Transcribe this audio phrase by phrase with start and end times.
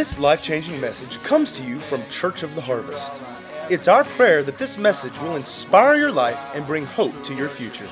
[0.00, 3.20] This life changing message comes to you from Church of the Harvest.
[3.68, 7.50] It's our prayer that this message will inspire your life and bring hope to your
[7.50, 7.86] future.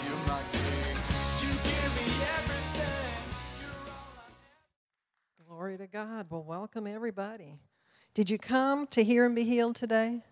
[5.46, 6.28] Glory to God.
[6.30, 7.58] Well, welcome everybody.
[8.14, 10.22] Did you come to hear and be healed today?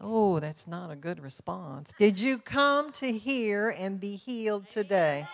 [0.00, 1.92] Oh, that's not a good response.
[1.98, 5.26] Did you come to hear and be healed today?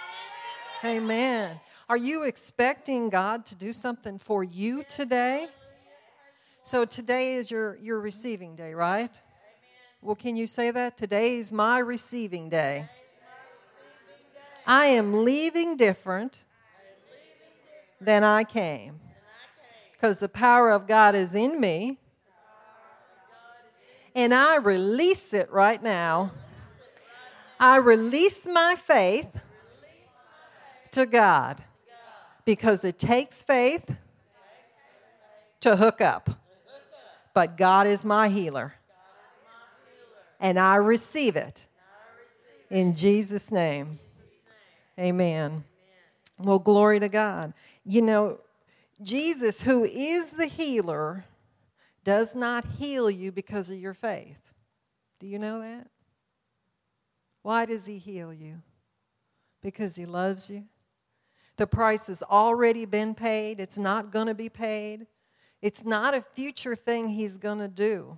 [0.83, 1.61] Amen.
[1.91, 5.47] Are you expecting God to do something for you today?
[6.63, 9.19] So today is your, your receiving day, right?
[10.03, 10.99] Well, can you say that?
[10.99, 12.91] Today is my receiving day.
[14.67, 16.45] I am leaving different
[18.03, 19.01] than I came.
[19.93, 21.97] Because the power of God is in me.
[24.15, 26.33] And I release it right now.
[27.59, 29.31] I release my faith
[30.91, 31.65] to God
[32.49, 33.95] because it takes faith
[35.61, 36.31] to hook up.
[37.35, 38.73] But God is my healer.
[40.41, 41.67] And I receive it
[42.71, 43.99] in Jesus' name.
[44.99, 45.63] Amen.
[46.39, 47.53] Well, glory to God.
[47.85, 48.41] You know,
[49.03, 51.27] Jesus, who is the healer,
[52.03, 54.41] does not heal you because of your faith.
[55.21, 55.87] Do you know that?
[57.43, 58.63] Why does he heal you?
[59.61, 60.65] Because he loves you.
[61.59, 65.07] The price has already been paid, it's not going to be paid.
[65.61, 68.17] It's not a future thing he's going to do,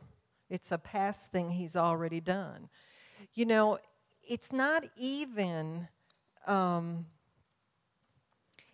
[0.48, 2.68] it's a past thing he's already done.
[3.34, 3.78] You know,
[4.22, 5.88] it's not even.
[6.46, 7.06] Um,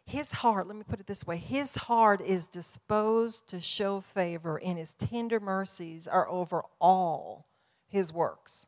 [0.09, 4.57] his heart, let me put it this way his heart is disposed to show favor,
[4.63, 7.47] and his tender mercies are over all
[7.89, 8.67] his works.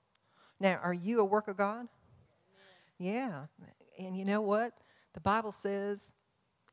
[0.58, 1.86] Now, are you a work of God?
[2.98, 3.44] Yeah.
[3.98, 4.72] And you know what?
[5.18, 6.12] The Bible says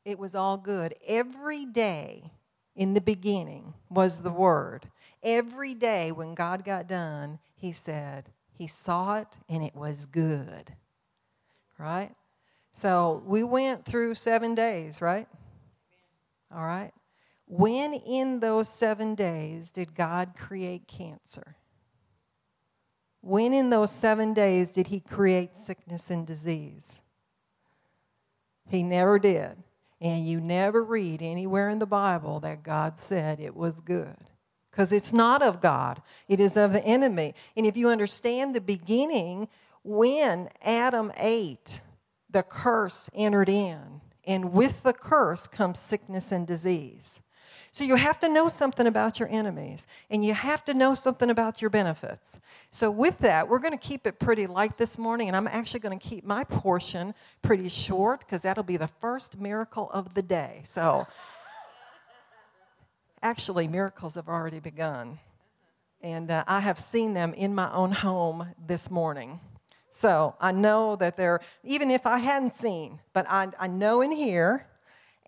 [0.05, 0.93] it was all good.
[1.07, 2.29] Every day
[2.75, 4.91] in the beginning was the Word.
[5.23, 10.75] Every day when God got done, He said, He saw it and it was good.
[11.79, 12.13] Right?
[12.71, 15.27] So we went through seven days, right?
[16.53, 16.93] All right.
[17.47, 21.55] When in those seven days did God create cancer?
[23.21, 27.01] When in those seven days did He create sickness and disease?
[28.69, 29.57] He never did.
[30.01, 34.17] And you never read anywhere in the Bible that God said it was good.
[34.69, 37.33] Because it's not of God, it is of the enemy.
[37.55, 39.47] And if you understand the beginning,
[39.83, 41.81] when Adam ate,
[42.29, 44.01] the curse entered in.
[44.25, 47.21] And with the curse comes sickness and disease.
[47.75, 51.29] So you have to know something about your enemies, and you have to know something
[51.29, 52.39] about your benefits.
[52.71, 55.81] So, with that, we're going to keep it pretty light this morning, and I'm actually
[55.81, 60.21] going to keep my portion pretty short because that'll be the first miracle of the
[60.21, 60.61] day.
[60.63, 61.05] So,
[63.21, 65.19] actually, miracles have already begun,
[66.01, 69.41] and uh, I have seen them in my own home this morning.
[69.89, 74.13] So I know that they're, even if I hadn't seen, but I, I know in
[74.13, 74.65] here,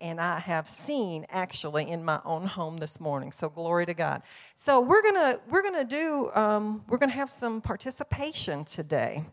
[0.00, 3.32] and I have seen actually in my own home this morning.
[3.32, 4.22] So glory to God.
[4.56, 9.24] So we're gonna we're gonna do um, we're gonna have some participation today,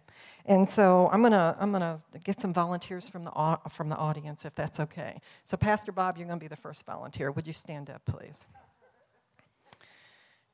[0.45, 4.55] and so I'm gonna I'm gonna get some volunteers from the from the audience if
[4.55, 5.19] that's okay.
[5.45, 7.31] So Pastor Bob, you're gonna be the first volunteer.
[7.31, 8.47] Would you stand up, please?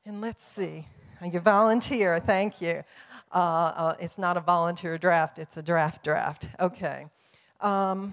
[0.04, 0.86] And let's see.
[1.22, 2.18] You volunteer.
[2.18, 2.82] Thank you.
[3.32, 6.48] Uh, uh, it's not a volunteer draft, it's a draft draft.
[6.60, 7.06] Okay.
[7.60, 8.12] Um,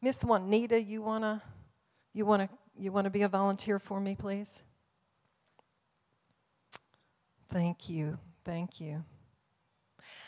[0.00, 1.42] Miss Juanita, you wanna
[2.12, 4.64] you wanna you wanna be a volunteer for me, please?
[7.50, 8.18] Thank you.
[8.44, 9.04] Thank you.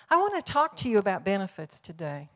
[0.09, 2.29] I want to talk to you about benefits today.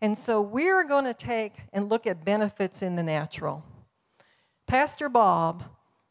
[0.00, 3.64] And so we're going to take and look at benefits in the natural.
[4.66, 5.64] Pastor Bob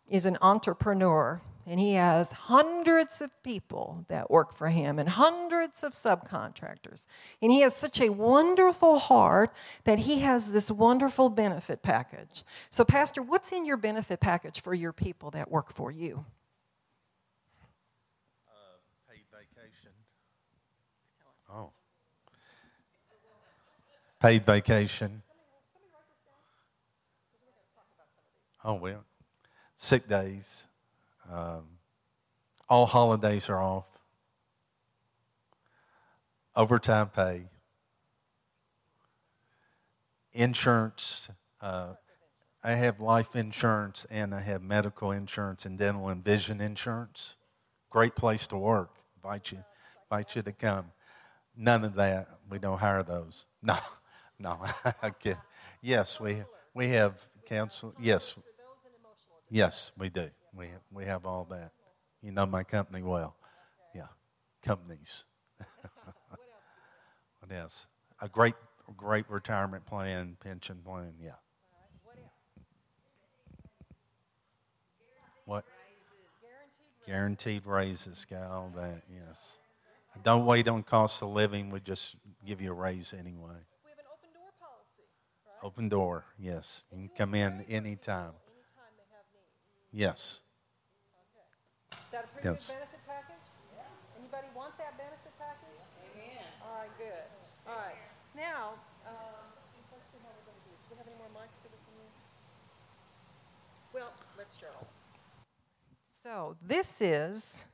[0.10, 5.84] is an entrepreneur and he has hundreds of people that work for him and hundreds
[5.84, 7.08] of subcontractors.
[7.42, 9.52] And he has such a wonderful heart
[9.84, 12.44] that he has this wonderful benefit package.
[12.70, 16.26] So, Pastor, what's in your benefit package for your people that work for you?
[18.48, 18.78] Uh,
[19.10, 19.92] paid vacation.
[21.52, 21.72] Oh.
[24.20, 25.24] Paid vacation.
[28.64, 29.04] Oh, well.
[29.76, 30.66] Sick days.
[31.32, 31.64] Um,
[32.70, 33.88] all holidays are off.
[36.56, 37.44] Overtime pay.
[40.34, 41.30] Insurance.
[41.62, 41.94] Uh,
[42.64, 47.36] I have life insurance and I have medical insurance and dental and vision insurance.
[47.90, 48.98] Great place to work.
[49.18, 49.64] Invite you,
[50.10, 50.92] invite you to come.
[51.56, 52.28] None of that.
[52.50, 53.46] We don't hire those.
[53.62, 53.78] No,
[54.38, 54.60] no.
[55.04, 55.36] okay.
[55.82, 56.44] Yes, we
[56.74, 57.14] we have
[57.48, 57.96] counsel.
[58.00, 58.36] Yes,
[59.50, 60.30] Yes, we do.
[60.56, 61.72] We have, we have all that.
[62.22, 63.36] You know my company well.
[63.94, 64.08] Yeah,
[64.62, 65.26] companies.
[67.40, 67.88] what else?
[68.22, 68.56] A great,
[68.98, 71.14] great retirement plan, pension plan.
[71.22, 71.32] Yeah.
[75.46, 75.64] What?
[77.06, 79.60] Guaranteed raises, got all that, yes.
[80.24, 82.16] Don't wait on cost of living, we just
[82.46, 83.54] give you a raise anyway.
[83.84, 85.04] We have an open door policy,
[85.46, 85.64] right?
[85.64, 86.86] Open door, yes.
[86.92, 88.32] You can come in anytime.
[88.34, 88.34] Anytime
[88.98, 90.02] they have need.
[90.02, 90.42] Yes.
[91.92, 92.02] Okay.
[92.02, 92.68] Is that a pretty Yes.
[92.68, 93.46] good benefit package?
[94.18, 95.82] Anybody want that benefit package?
[96.16, 96.44] Amen.
[96.64, 97.24] All right, good.
[97.68, 97.96] All right.
[98.36, 98.74] Now,
[99.06, 99.54] um,
[99.92, 100.82] let's see how we're going to do this.
[100.90, 102.20] Do we have any more mics that we can use?
[103.94, 104.86] Well, let's Cheryl.
[106.24, 107.66] So this is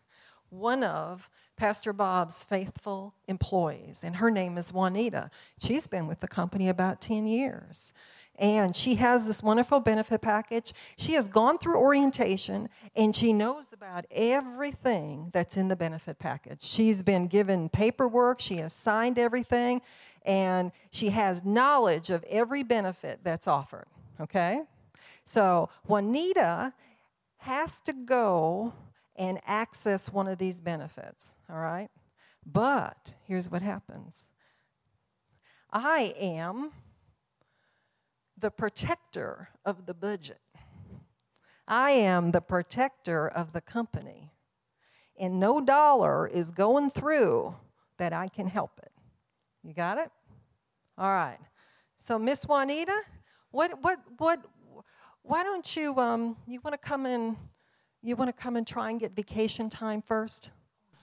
[0.49, 5.31] one of Pastor Bob's faithful employees, and her name is Juanita.
[5.57, 7.93] She's been with the company about 10 years.
[8.41, 10.73] And she has this wonderful benefit package.
[10.97, 16.63] She has gone through orientation and she knows about everything that's in the benefit package.
[16.63, 19.81] She's been given paperwork, she has signed everything,
[20.25, 23.85] and she has knowledge of every benefit that's offered.
[24.19, 24.63] Okay?
[25.23, 26.73] So, Juanita
[27.37, 28.73] has to go
[29.15, 31.89] and access one of these benefits, all right?
[32.43, 34.31] But here's what happens
[35.71, 36.71] I am
[38.41, 40.41] the protector of the budget,
[41.67, 44.33] I am the protector of the company,
[45.17, 47.55] and no dollar is going through
[47.97, 48.91] that I can help it.
[49.63, 50.09] You got it?
[50.97, 51.37] All right.
[51.97, 52.99] So, Miss Juanita,
[53.51, 54.43] what, what, what,
[55.21, 57.37] why don't you, um, you want to come in,
[58.01, 60.49] you want to come and try and get vacation time first?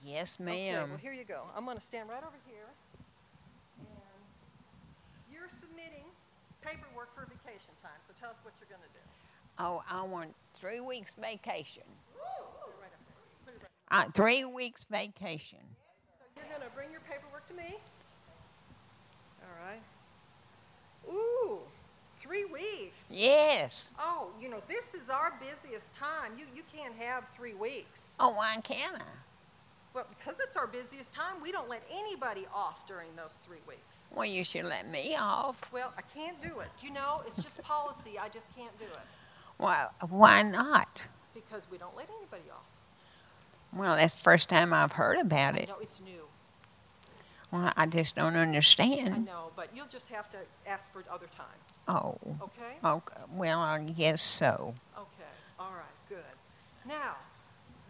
[0.03, 0.53] Yes, ma'am.
[0.53, 0.89] Okay, ma'am.
[0.89, 1.43] well, here you go.
[1.55, 2.67] I'm going to stand right over here.
[3.79, 3.87] And
[5.31, 6.05] you're submitting
[6.61, 9.05] paperwork for vacation time, so tell us what you're going to do.
[9.59, 11.83] Oh, I want three weeks vacation.
[12.79, 13.01] Right up
[13.45, 13.53] there.
[13.53, 15.59] Put it right Uh, three weeks vacation.
[16.19, 17.75] So you're going to bring your paperwork to me.
[19.41, 19.81] All right.
[21.11, 21.59] Ooh,
[22.21, 23.09] three weeks.
[23.11, 23.91] Yes.
[23.99, 26.33] Oh, you know, this is our busiest time.
[26.37, 28.15] You, you can't have three weeks.
[28.19, 29.05] Oh, why can't I?
[29.93, 34.07] But because it's our busiest time, we don't let anybody off during those three weeks.
[34.13, 35.59] Well, you should let me off.
[35.71, 36.67] Well, I can't do it.
[36.81, 38.11] You know, it's just policy.
[38.19, 38.99] I just can't do it
[39.57, 40.87] Well, why not?
[41.33, 42.63] because we don't let anybody off.
[43.73, 45.69] Well, that's the first time I've heard about I it.
[45.69, 46.25] know it's new.
[47.51, 49.13] Well, I just don't understand.
[49.13, 50.37] I know, but you'll just have to
[50.67, 51.45] ask for other time.
[51.87, 52.17] Oh.
[52.41, 52.77] Okay?
[52.83, 53.21] Oh, okay.
[53.33, 54.73] Well, I guess so.
[54.95, 55.31] Okay.
[55.59, 56.09] All right.
[56.09, 56.23] Good.
[56.87, 57.15] Now,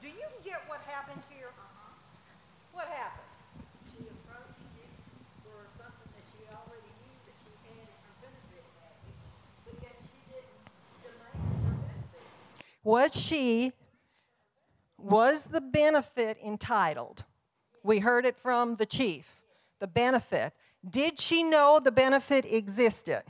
[0.02, 1.22] do you get what happened?
[2.80, 3.28] What happened?
[3.92, 4.88] she approached you
[5.44, 9.20] for something that she already knew that she had in her benefit package,
[9.66, 10.64] but yet she didn't
[11.04, 12.22] demand her benefit.
[12.86, 13.74] Was she,
[14.98, 17.26] was the benefit entitled?
[17.84, 19.42] We heard it from the chief,
[19.82, 20.54] the benefit.
[20.90, 23.24] Did she know the benefit existed?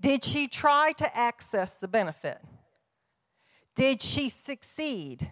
[0.00, 2.40] Did she try to access the benefit?
[3.76, 5.30] Did she succeed?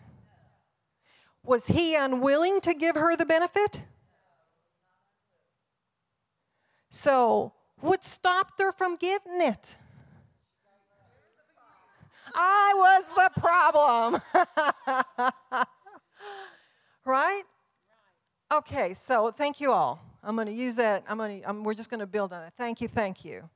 [1.48, 3.82] Was he unwilling to give her the benefit?
[6.90, 9.78] So, what stopped her from getting it?
[12.34, 14.20] I was the problem.
[17.06, 17.44] right?
[18.52, 20.02] Okay, so thank you all.
[20.22, 21.02] I'm going to use that.
[21.08, 21.52] I'm going to.
[21.62, 22.52] We're just going to build on it.
[22.58, 23.48] Thank you, thank you.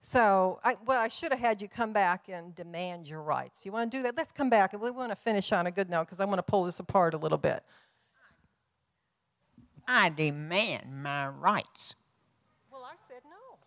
[0.00, 3.66] So, I, well, I should have had you come back and demand your rights.
[3.66, 4.16] You want to do that?
[4.16, 4.72] Let's come back.
[4.78, 7.14] We want to finish on a good note because I want to pull this apart
[7.14, 7.64] a little bit.
[9.86, 11.96] I demand my rights.
[12.70, 13.58] Well, I said no.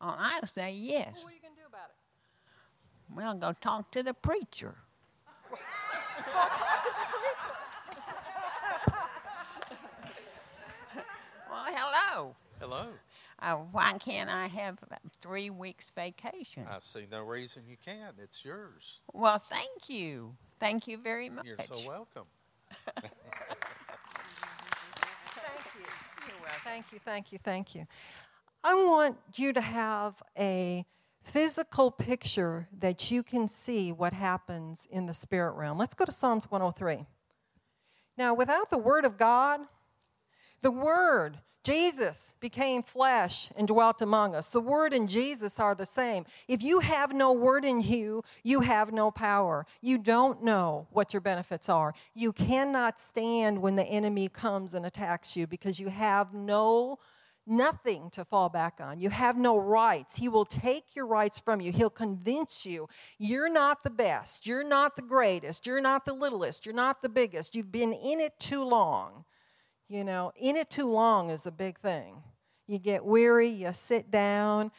[0.00, 1.22] Oh, I say yes.
[1.22, 3.14] What are you going to do about it?
[3.14, 4.74] Well, go talk to the preacher.
[5.52, 6.50] well,
[13.94, 14.78] why can't I have
[15.20, 16.66] three weeks vacation?
[16.68, 18.16] I see no reason you can't.
[18.20, 18.98] It's yours.
[19.12, 20.34] well, thank you.
[20.58, 21.44] Thank you very much.
[21.44, 22.24] You're so welcome.
[22.96, 23.12] Thank
[25.76, 25.84] you.
[26.26, 26.60] You're welcome.
[26.64, 27.86] Thank you, thank you, thank you.
[28.64, 30.84] I want you to have a
[31.22, 35.78] physical picture that you can see what happens in the spirit realm.
[35.78, 37.06] Let's go to Psalms 103.
[38.18, 39.60] Now, without the Word of God,
[40.62, 44.50] the Word, Jesus became flesh and dwelt among us.
[44.50, 46.26] The Word and Jesus are the same.
[46.46, 49.66] If you have no Word in you, you have no power.
[49.80, 51.94] You don't know what your benefits are.
[52.14, 56.98] You cannot stand when the enemy comes and attacks you because you have no
[57.46, 59.00] nothing to fall back on.
[59.00, 60.16] You have no rights.
[60.16, 61.72] He will take your rights from you.
[61.72, 66.64] He'll convince you you're not the best, you're not the greatest, you're not the littlest,
[66.64, 67.54] you're not the biggest.
[67.54, 69.24] You've been in it too long.
[69.88, 72.22] You know, in it too long is a big thing.
[72.66, 74.70] You get weary, you sit down,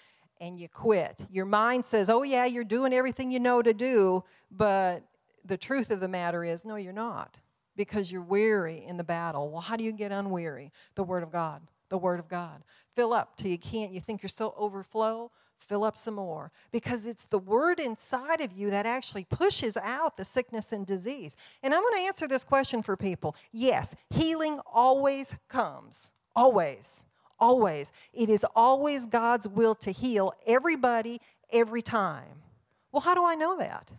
[0.41, 1.25] and you quit.
[1.29, 5.03] Your mind says, oh, yeah, you're doing everything you know to do, but
[5.43, 7.39] the truth of the matter is, no, you're not
[7.75, 9.49] because you're weary in the battle.
[9.49, 10.71] Well, how do you get unweary?
[10.95, 11.61] The Word of God.
[11.89, 12.63] The Word of God.
[12.95, 13.91] Fill up till you can't.
[13.91, 15.31] You think you're so overflow.
[15.67, 20.15] Fill up some more because it's the Word inside of you that actually pushes out
[20.15, 21.35] the sickness and disease.
[21.63, 23.35] And I'm going to answer this question for people.
[23.51, 26.11] Yes, healing always comes.
[26.35, 27.03] Always.
[27.39, 27.91] Always.
[28.13, 31.19] It is always God's will to heal everybody
[31.51, 32.43] every time.
[32.91, 33.91] Well, how do I know that?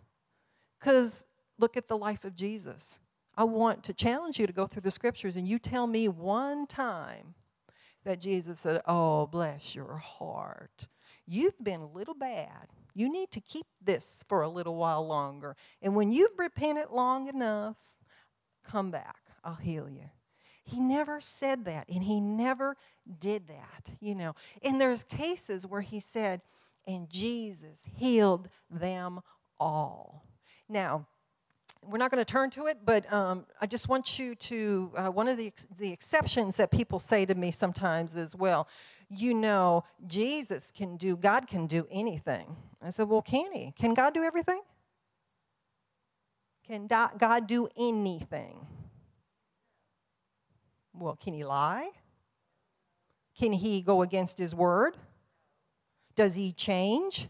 [0.79, 1.25] Because
[1.59, 3.01] look at the life of Jesus.
[3.37, 6.67] I want to challenge you to go through the scriptures and you tell me one
[6.67, 7.35] time
[8.05, 10.87] that Jesus said, Oh, bless your heart.
[11.27, 12.69] You've been a little bad.
[12.95, 15.57] You need to keep this for a little while longer.
[15.83, 17.77] And when you've repented long enough,
[18.65, 19.19] come back.
[19.45, 20.11] I'll heal you.
[20.65, 22.77] He never said that, and he never
[23.21, 24.35] did that, you know.
[24.63, 26.43] And there's cases where he said,
[26.89, 29.21] and Jesus healed them
[29.61, 30.25] all.
[30.69, 31.07] Now,
[31.83, 34.91] we're not going to turn to it, but um, I just want you to.
[34.97, 38.67] Uh, one of the, ex- the exceptions that people say to me sometimes is, well,
[39.09, 42.57] you know, Jesus can do, God can do anything.
[42.83, 43.73] I said, well, can He?
[43.79, 44.61] Can God do everything?
[46.67, 48.67] Can God do anything?
[50.93, 51.91] Well, can He lie?
[53.39, 54.97] Can He go against His word?
[56.17, 57.29] Does He change?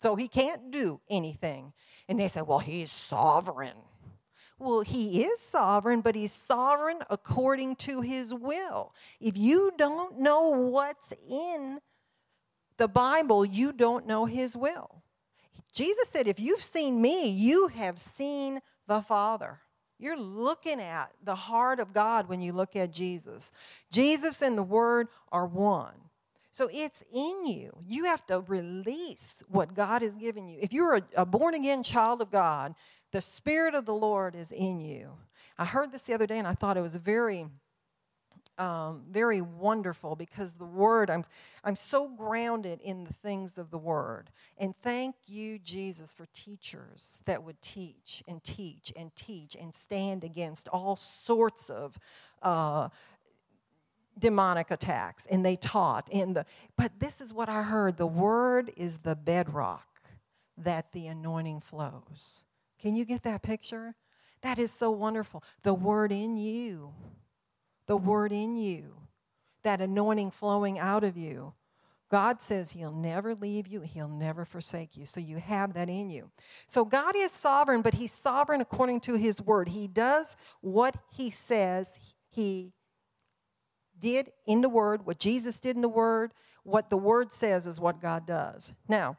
[0.00, 1.72] So He can't do anything.
[2.08, 3.76] And they say, well, he's sovereign.
[4.58, 8.92] Well, he is sovereign, but he's sovereign according to his will.
[9.20, 11.78] If you don't know what's in
[12.76, 15.02] the Bible, you don't know his will.
[15.72, 19.60] Jesus said, if you've seen me, you have seen the Father.
[19.98, 23.52] You're looking at the heart of God when you look at Jesus.
[23.92, 25.94] Jesus and the Word are one.
[26.52, 27.76] So it's in you.
[27.86, 30.58] You have to release what God has given you.
[30.60, 32.74] If you're a, a born again child of God,
[33.10, 35.12] the Spirit of the Lord is in you.
[35.56, 37.46] I heard this the other day and I thought it was very.
[38.56, 41.22] Um, very wonderful because the word I'm,
[41.62, 47.22] I'm so grounded in the things of the word and thank you jesus for teachers
[47.26, 52.00] that would teach and teach and teach and stand against all sorts of
[52.42, 52.88] uh,
[54.18, 56.44] demonic attacks and they taught in the
[56.76, 59.86] but this is what i heard the word is the bedrock
[60.56, 62.42] that the anointing flows
[62.80, 63.94] can you get that picture
[64.42, 66.92] that is so wonderful the word in you
[67.86, 68.94] the word in you
[69.62, 71.52] that anointing flowing out of you
[72.10, 75.04] God says He'll never leave you, He'll never forsake you.
[75.04, 76.30] So you have that in you.
[76.66, 79.68] So God is sovereign, but He's sovereign according to His word.
[79.68, 81.98] He does what He says
[82.30, 82.72] He
[84.00, 86.32] did in the Word, what Jesus did in the Word,
[86.62, 88.72] what the Word says is what God does.
[88.88, 89.18] Now,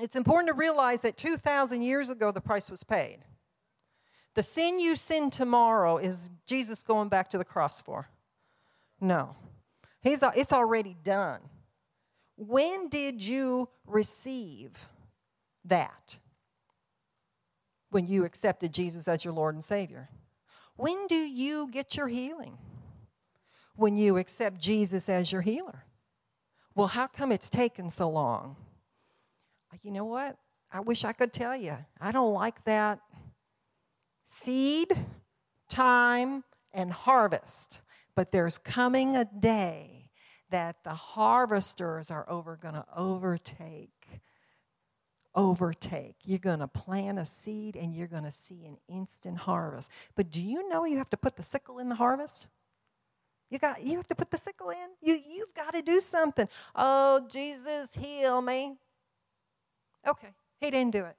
[0.00, 3.18] it's important to realize that 2,000 years ago, the price was paid.
[4.34, 8.08] The sin you sin tomorrow is Jesus going back to the cross for.
[9.00, 9.36] No,
[10.00, 11.40] He's, it's already done.
[12.36, 14.88] When did you receive
[15.64, 16.18] that?
[17.90, 20.08] When you accepted Jesus as your Lord and Savior.
[20.76, 22.58] When do you get your healing?
[23.76, 25.84] when you accept Jesus as your healer.
[26.74, 28.56] Well, how come it's taken so long?
[29.82, 30.36] You know what?
[30.72, 31.76] I wish I could tell you.
[32.00, 33.00] I don't like that
[34.28, 34.88] seed,
[35.68, 37.82] time, and harvest.
[38.16, 40.10] But there's coming a day
[40.50, 43.90] that the harvesters are over going to overtake
[45.34, 46.16] overtake.
[46.24, 49.90] You're going to plant a seed and you're going to see an instant harvest.
[50.14, 52.46] But do you know you have to put the sickle in the harvest?
[53.50, 54.88] You got you have to put the sickle in.
[55.00, 56.48] You you've got to do something.
[56.74, 58.78] Oh, Jesus, heal me.
[60.06, 60.28] Okay,
[60.60, 61.16] he didn't do it.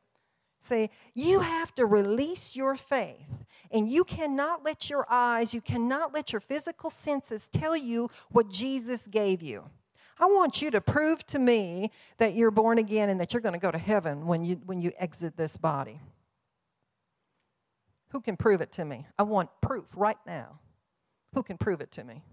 [0.60, 6.14] See, you have to release your faith, and you cannot let your eyes, you cannot
[6.14, 9.70] let your physical senses tell you what Jesus gave you.
[10.18, 13.54] I want you to prove to me that you're born again and that you're going
[13.54, 16.00] to go to heaven when you when you exit this body.
[18.10, 19.06] Who can prove it to me?
[19.20, 20.60] I want proof right now.
[21.34, 22.24] Who can prove it to me?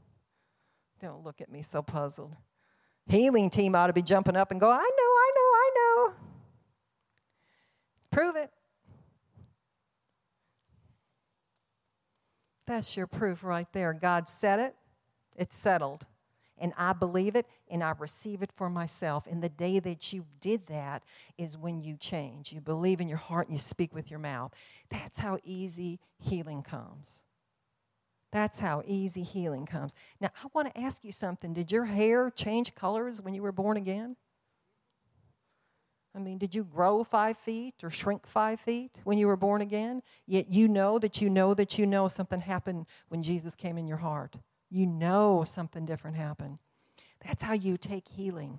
[1.00, 2.37] Don't look at me so puzzled.
[3.09, 6.31] Healing team ought to be jumping up and go, I know, I know, I know.
[8.12, 8.50] Prove it.
[12.66, 13.92] That's your proof right there.
[13.92, 14.76] God said it,
[15.37, 16.07] it's settled.
[16.59, 19.26] And I believe it and I receive it for myself.
[19.26, 21.02] And the day that you did that
[21.37, 22.52] is when you change.
[22.52, 24.54] You believe in your heart and you speak with your mouth.
[24.88, 27.25] That's how easy healing comes.
[28.31, 29.95] That's how easy healing comes.
[30.21, 31.52] Now, I want to ask you something.
[31.52, 34.16] Did your hair change colors when you were born again?
[36.14, 39.62] I mean, did you grow five feet or shrink five feet when you were born
[39.62, 40.02] again?
[40.26, 43.87] Yet you know that you know that you know something happened when Jesus came in
[43.87, 44.37] your heart.
[44.71, 46.59] You know something different happened.
[47.25, 48.59] That's how you take healing.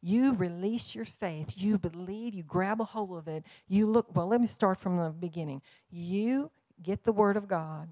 [0.00, 1.54] You release your faith.
[1.56, 2.34] You believe.
[2.34, 3.44] You grab a hold of it.
[3.66, 5.62] You look, well, let me start from the beginning.
[5.90, 6.50] You
[6.82, 7.88] get the Word of God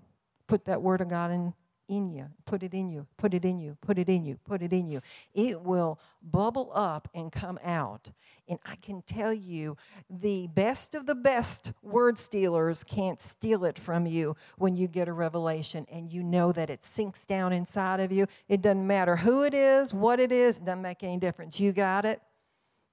[0.48, 1.54] put that word of God in,
[1.88, 2.26] in you.
[2.46, 3.06] Put it in you.
[3.16, 3.76] Put it in you.
[3.80, 4.38] Put it in you.
[4.44, 5.00] Put it in you.
[5.34, 8.10] It will bubble up and come out.
[8.48, 9.76] And I can tell you,
[10.08, 15.08] the best of the best word stealers can't steal it from you when you get
[15.08, 18.26] a revelation and you know that it sinks down inside of you.
[18.48, 21.58] It doesn't matter who it is, what it is, it doesn't make any difference.
[21.58, 22.20] You got it.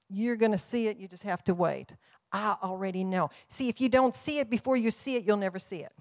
[0.09, 0.97] You're going to see it.
[0.97, 1.95] You just have to wait.
[2.31, 3.29] I already know.
[3.49, 5.93] See, if you don't see it before you see it, you'll never see it.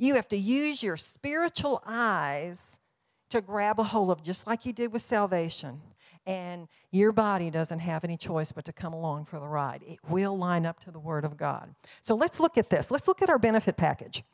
[0.00, 2.78] You have to use your spiritual eyes
[3.28, 5.78] to grab a hold of, just like you did with salvation.
[6.24, 9.82] And your body doesn't have any choice but to come along for the ride.
[9.86, 11.74] It will line up to the Word of God.
[12.00, 12.90] So let's look at this.
[12.90, 14.24] Let's look at our benefit package.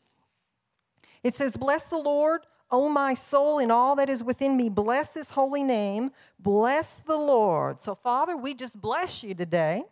[1.24, 4.68] It says, Bless the Lord, O my soul, and all that is within me.
[4.68, 6.12] Bless his holy name.
[6.38, 7.80] Bless the Lord.
[7.80, 9.82] So, Father, we just bless you today.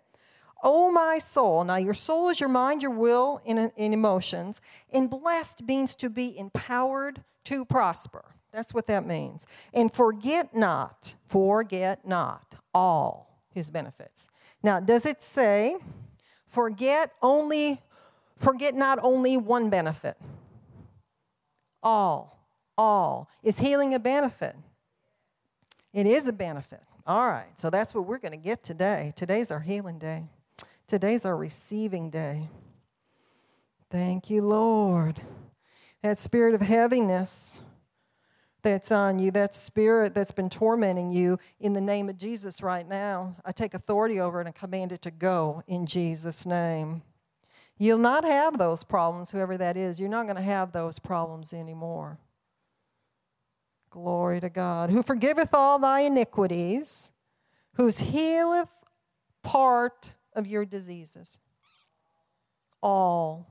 [0.64, 1.62] Oh, my soul.
[1.62, 4.62] Now, your soul is your mind, your will, and, and emotions.
[4.92, 8.24] And blessed means to be empowered to prosper.
[8.50, 9.46] That's what that means.
[9.74, 14.28] And forget not, forget not all his benefits.
[14.62, 15.76] Now, does it say,
[16.46, 17.82] forget only,
[18.38, 20.16] forget not only one benefit?
[21.82, 23.28] All, all.
[23.42, 24.56] Is healing a benefit?
[25.92, 26.82] It is a benefit.
[27.06, 29.12] All right, so that's what we're going to get today.
[29.14, 30.24] Today's our healing day.
[30.86, 32.48] Today's our receiving day.
[33.90, 35.22] Thank you, Lord.
[36.02, 37.62] That spirit of heaviness
[38.62, 42.86] that's on you, that spirit that's been tormenting you, in the name of Jesus right
[42.86, 47.02] now, I take authority over it and command it to go in Jesus' name.
[47.78, 49.98] You'll not have those problems, whoever that is.
[49.98, 52.18] You're not going to have those problems anymore.
[53.90, 54.90] Glory to God.
[54.90, 57.12] Who forgiveth all thy iniquities,
[57.74, 58.68] whose healeth
[59.42, 61.38] part of your diseases.
[62.82, 63.46] All.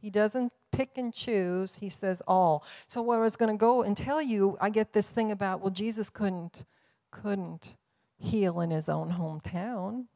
[0.00, 2.64] He doesn't pick and choose, he says all.
[2.86, 5.60] So what I was going to go and tell you, I get this thing about
[5.60, 6.64] well Jesus couldn't
[7.10, 7.76] couldn't
[8.18, 10.06] heal in his own hometown.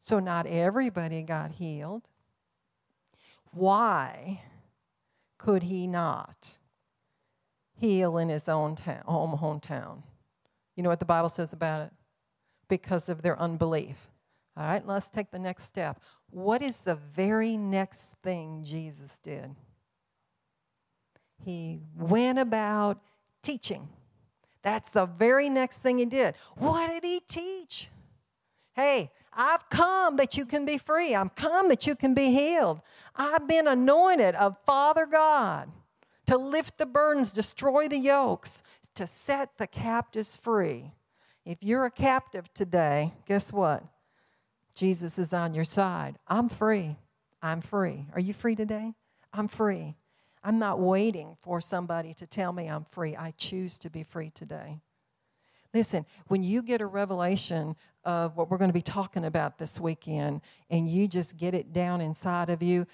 [0.00, 2.02] So not everybody got healed.
[3.52, 4.42] Why
[5.36, 6.58] could he not
[7.74, 10.02] heal in his own town, home hometown?
[10.76, 11.92] You know what the Bible says about it?
[12.68, 14.10] Because of their unbelief.
[14.58, 16.02] All right, let's take the next step.
[16.30, 19.54] What is the very next thing Jesus did?
[21.44, 23.00] He went about
[23.40, 23.88] teaching.
[24.62, 26.34] That's the very next thing he did.
[26.56, 27.88] What did he teach?
[28.74, 31.14] Hey, I've come that you can be free.
[31.14, 32.80] I've come that you can be healed.
[33.14, 35.70] I've been anointed of Father God
[36.26, 38.64] to lift the burdens, destroy the yokes,
[38.96, 40.90] to set the captives free.
[41.44, 43.84] If you're a captive today, guess what?
[44.78, 46.20] Jesus is on your side.
[46.28, 46.94] I'm free.
[47.42, 48.06] I'm free.
[48.14, 48.94] Are you free today?
[49.32, 49.96] I'm free.
[50.44, 53.16] I'm not waiting for somebody to tell me I'm free.
[53.16, 54.78] I choose to be free today.
[55.74, 59.80] Listen, when you get a revelation of what we're going to be talking about this
[59.80, 62.86] weekend and you just get it down inside of you,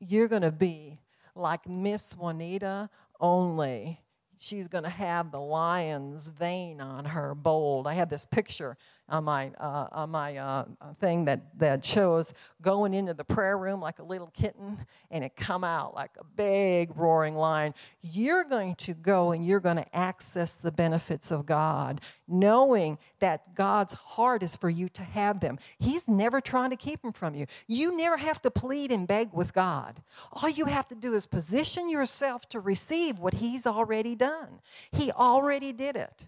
[0.00, 0.98] you're going to be
[1.36, 2.90] like Miss Juanita,
[3.20, 4.00] only
[4.36, 7.86] she's going to have the lion's vein on her bold.
[7.86, 8.76] I have this picture
[9.10, 10.64] on my, uh, on my uh,
[11.00, 14.78] thing that, that shows going into the prayer room like a little kitten
[15.10, 17.74] and it come out like a big roaring lion.
[18.02, 23.54] You're going to go and you're going to access the benefits of God, knowing that
[23.54, 25.58] God's heart is for you to have them.
[25.78, 27.46] He's never trying to keep them from you.
[27.66, 30.02] You never have to plead and beg with God.
[30.32, 34.60] All you have to do is position yourself to receive what He's already done.
[34.92, 36.26] He already did it.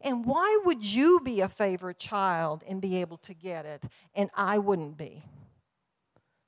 [0.00, 4.30] And why would you be a favorite child and be able to get it and
[4.34, 5.22] I wouldn't be?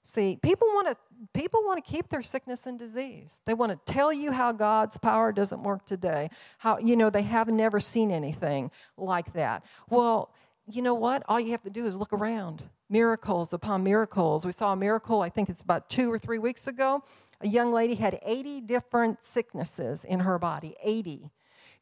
[0.04, 0.96] See, people want to
[1.32, 3.40] people want to keep their sickness and disease.
[3.46, 6.30] They want to tell you how God's power doesn't work today.
[6.58, 9.64] How you know they have never seen anything like that.
[9.88, 10.34] Well,
[10.66, 11.22] you know what?
[11.28, 12.62] All you have to do is look around.
[12.90, 14.44] Miracles upon miracles.
[14.44, 17.02] We saw a miracle, I think it's about 2 or 3 weeks ago.
[17.40, 21.30] A young lady had 80 different sicknesses in her body, 80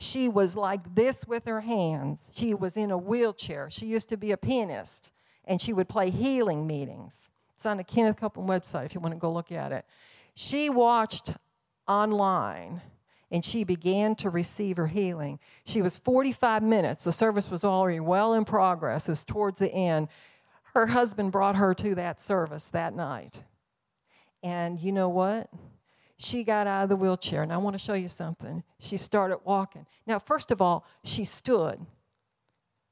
[0.00, 2.20] She was like this with her hands.
[2.32, 3.70] She was in a wheelchair.
[3.70, 5.12] She used to be a pianist,
[5.44, 7.28] and she would play healing meetings.
[7.54, 9.84] It's on the Kenneth Copeland website if you want to go look at it.
[10.34, 11.34] She watched
[11.86, 12.80] online
[13.30, 15.38] and she began to receive her healing.
[15.64, 17.04] She was 45 minutes.
[17.04, 19.06] The service was already well in progress.
[19.08, 20.08] It was towards the end.
[20.74, 23.44] Her husband brought her to that service that night.
[24.42, 25.50] And you know what?
[26.22, 28.62] She got out of the wheelchair, and I want to show you something.
[28.78, 29.86] She started walking.
[30.06, 31.80] Now, first of all, she stood.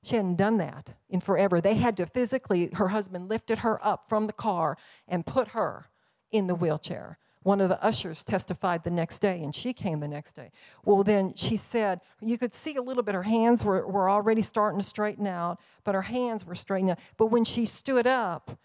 [0.02, 1.60] She hadn't done that in forever.
[1.60, 5.90] They had to physically, her husband lifted her up from the car and put her
[6.30, 7.18] in the wheelchair.
[7.42, 10.50] One of the ushers testified the next day, and she came the next day.
[10.86, 14.40] Well, then she said, you could see a little bit, her hands were, were already
[14.40, 16.98] starting to straighten out, but her hands were straightening out.
[17.18, 18.58] But when she stood up,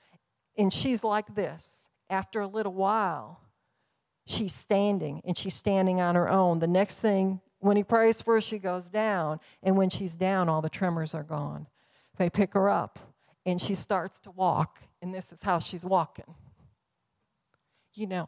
[0.57, 3.41] and she's like this, after a little while,
[4.25, 6.59] she's standing, and she's standing on her own.
[6.59, 10.49] The next thing, when he prays for her, she goes down, and when she's down,
[10.49, 11.67] all the tremors are gone.
[12.17, 12.99] They pick her up,
[13.45, 16.35] and she starts to walk, and this is how she's walking.
[17.95, 18.27] You know,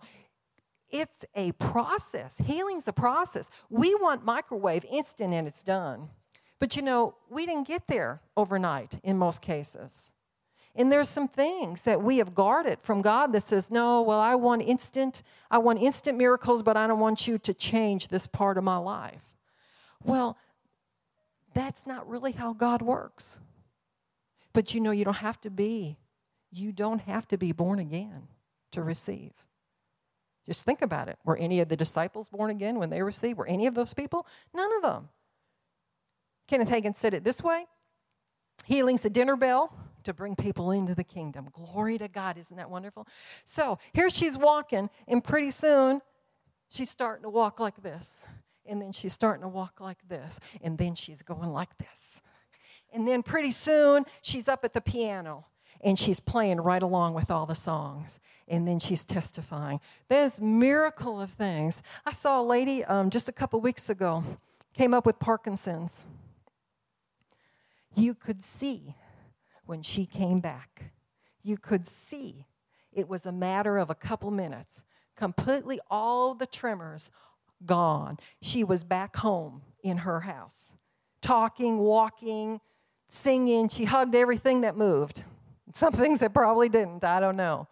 [0.89, 2.37] it's a process.
[2.37, 3.49] Healing's a process.
[3.69, 6.09] We want microwave instant and it's done.
[6.59, 10.11] But you know, we didn't get there overnight in most cases.
[10.75, 14.35] And there's some things that we have guarded from God that says, no, well, I
[14.35, 18.57] want instant, I want instant miracles, but I don't want you to change this part
[18.57, 19.23] of my life.
[20.03, 20.37] Well,
[21.53, 23.39] that's not really how God works.
[24.51, 25.97] But you know, you don't have to be,
[26.51, 28.27] you don't have to be born again
[28.73, 29.31] to receive.
[30.45, 31.17] Just think about it.
[31.23, 33.37] Were any of the disciples born again when they received?
[33.37, 34.27] Were any of those people?
[34.53, 35.09] None of them.
[36.47, 37.65] Kenneth Hagin said it this way
[38.65, 39.73] Healing's a dinner bell
[40.05, 41.49] to bring people into the kingdom.
[41.51, 42.37] Glory to God.
[42.37, 43.07] Isn't that wonderful?
[43.43, 46.01] So here she's walking, and pretty soon
[46.69, 48.25] she's starting to walk like this.
[48.67, 50.39] And then she's starting to walk like this.
[50.61, 52.21] And then she's going like this.
[52.91, 55.45] And then pretty soon she's up at the piano
[55.81, 58.19] and she's playing right along with all the songs.
[58.47, 59.79] And then she's testifying.
[60.07, 61.83] There's miracle of things.
[62.05, 64.23] I saw a lady um, just a couple weeks ago
[64.73, 66.05] came up with Parkinson's.
[67.95, 68.95] You could see
[69.65, 70.91] when she came back.
[71.43, 72.45] You could see
[72.91, 74.83] it was a matter of a couple minutes.
[75.15, 77.11] Completely all the tremors
[77.65, 78.17] gone.
[78.41, 80.69] She was back home in her house,
[81.21, 82.59] talking, walking,
[83.09, 83.67] singing.
[83.69, 85.23] She hugged everything that moved.
[85.73, 87.67] Some things that probably didn't, I don't know.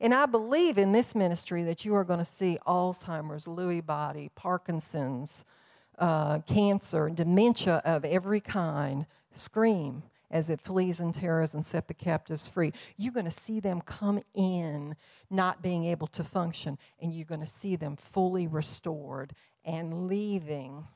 [0.00, 4.30] And I believe in this ministry that you are going to see Alzheimer's, Lewy body,
[4.36, 5.44] Parkinson's,
[5.98, 11.94] uh, cancer, dementia of every kind scream as it flees and tears and set the
[11.94, 12.72] captives free.
[12.96, 14.96] You're going to see them come in
[15.30, 20.86] not being able to function, and you're going to see them fully restored and leaving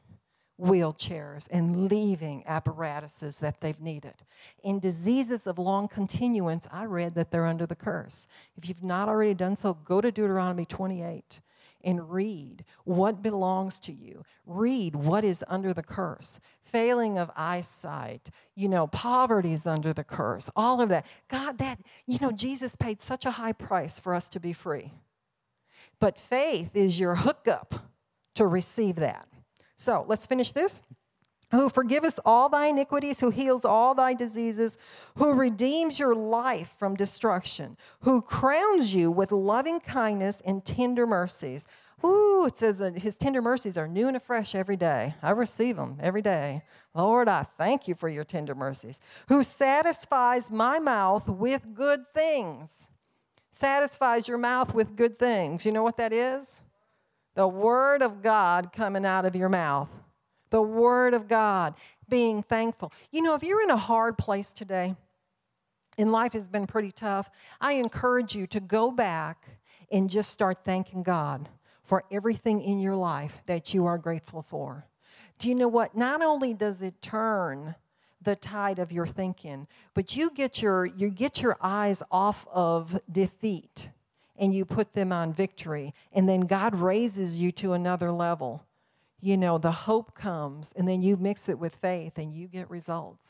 [0.60, 4.14] wheelchairs and leaving apparatuses that they've needed.
[4.62, 8.26] In diseases of long continuance, I read that they're under the curse.
[8.56, 11.40] If you've not already done so, go to Deuteronomy 28
[11.84, 14.24] and read what belongs to you.
[14.46, 16.40] Read what is under the curse.
[16.60, 20.50] Failing of eyesight, you know, poverty is under the curse.
[20.56, 21.06] All of that.
[21.28, 24.92] God, that, you know, Jesus paid such a high price for us to be free.
[26.00, 27.74] But faith is your hookup
[28.34, 29.28] to receive that.
[29.76, 30.82] So let's finish this.
[31.52, 34.78] Who forgiveth all thy iniquities, who heals all thy diseases,
[35.16, 41.66] who redeems your life from destruction, who crowns you with loving kindness and tender mercies.
[42.04, 45.14] Ooh, it says that his tender mercies are new and afresh every day.
[45.22, 46.62] I receive them every day.
[46.94, 49.00] Lord, I thank you for your tender mercies.
[49.28, 52.88] Who satisfies my mouth with good things.
[53.52, 55.66] Satisfies your mouth with good things.
[55.66, 56.62] You know what that is?
[57.34, 59.90] The Word of God coming out of your mouth.
[60.52, 61.74] The Word of God,
[62.10, 62.92] being thankful.
[63.10, 64.94] You know, if you're in a hard place today
[65.96, 69.48] and life has been pretty tough, I encourage you to go back
[69.90, 71.48] and just start thanking God
[71.84, 74.84] for everything in your life that you are grateful for.
[75.38, 75.96] Do you know what?
[75.96, 77.74] Not only does it turn
[78.20, 83.00] the tide of your thinking, but you get your you get your eyes off of
[83.10, 83.88] defeat
[84.36, 85.94] and you put them on victory.
[86.12, 88.66] And then God raises you to another level.
[89.22, 92.68] You know, the hope comes, and then you mix it with faith and you get
[92.68, 93.28] results.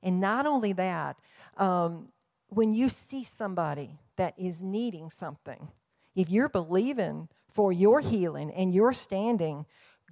[0.00, 1.16] And not only that,
[1.56, 2.08] um,
[2.48, 5.68] when you see somebody that is needing something,
[6.14, 9.66] if you're believing for your healing and your standing,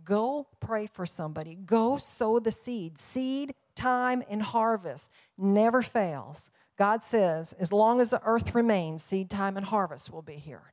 [0.04, 1.54] go pray for somebody.
[1.54, 2.98] Go sow the seed.
[2.98, 6.50] Seed, time, and harvest never fails.
[6.76, 10.71] God says, as long as the earth remains, seed time and harvest will be here.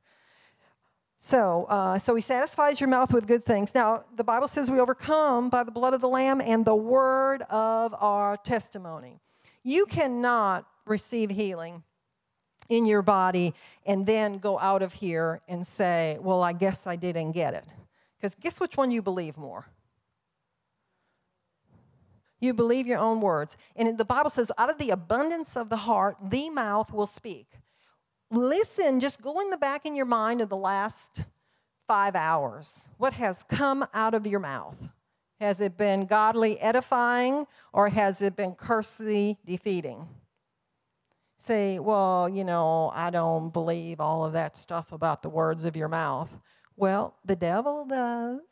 [1.22, 3.74] So, uh, so he satisfies your mouth with good things.
[3.74, 7.42] Now, the Bible says we overcome by the blood of the Lamb and the word
[7.50, 9.20] of our testimony.
[9.62, 11.82] You cannot receive healing
[12.70, 13.52] in your body
[13.84, 17.66] and then go out of here and say, Well, I guess I didn't get it.
[18.16, 19.66] Because guess which one you believe more?
[22.40, 23.58] You believe your own words.
[23.76, 27.58] And the Bible says, out of the abundance of the heart, the mouth will speak.
[28.30, 31.24] Listen, just go in the back in your mind of the last
[31.88, 32.82] five hours.
[32.96, 34.76] What has come out of your mouth?
[35.40, 40.06] Has it been godly edifying or has it been cursely defeating?
[41.38, 45.74] Say, well, you know, I don't believe all of that stuff about the words of
[45.74, 46.30] your mouth.
[46.76, 48.42] Well, the devil does.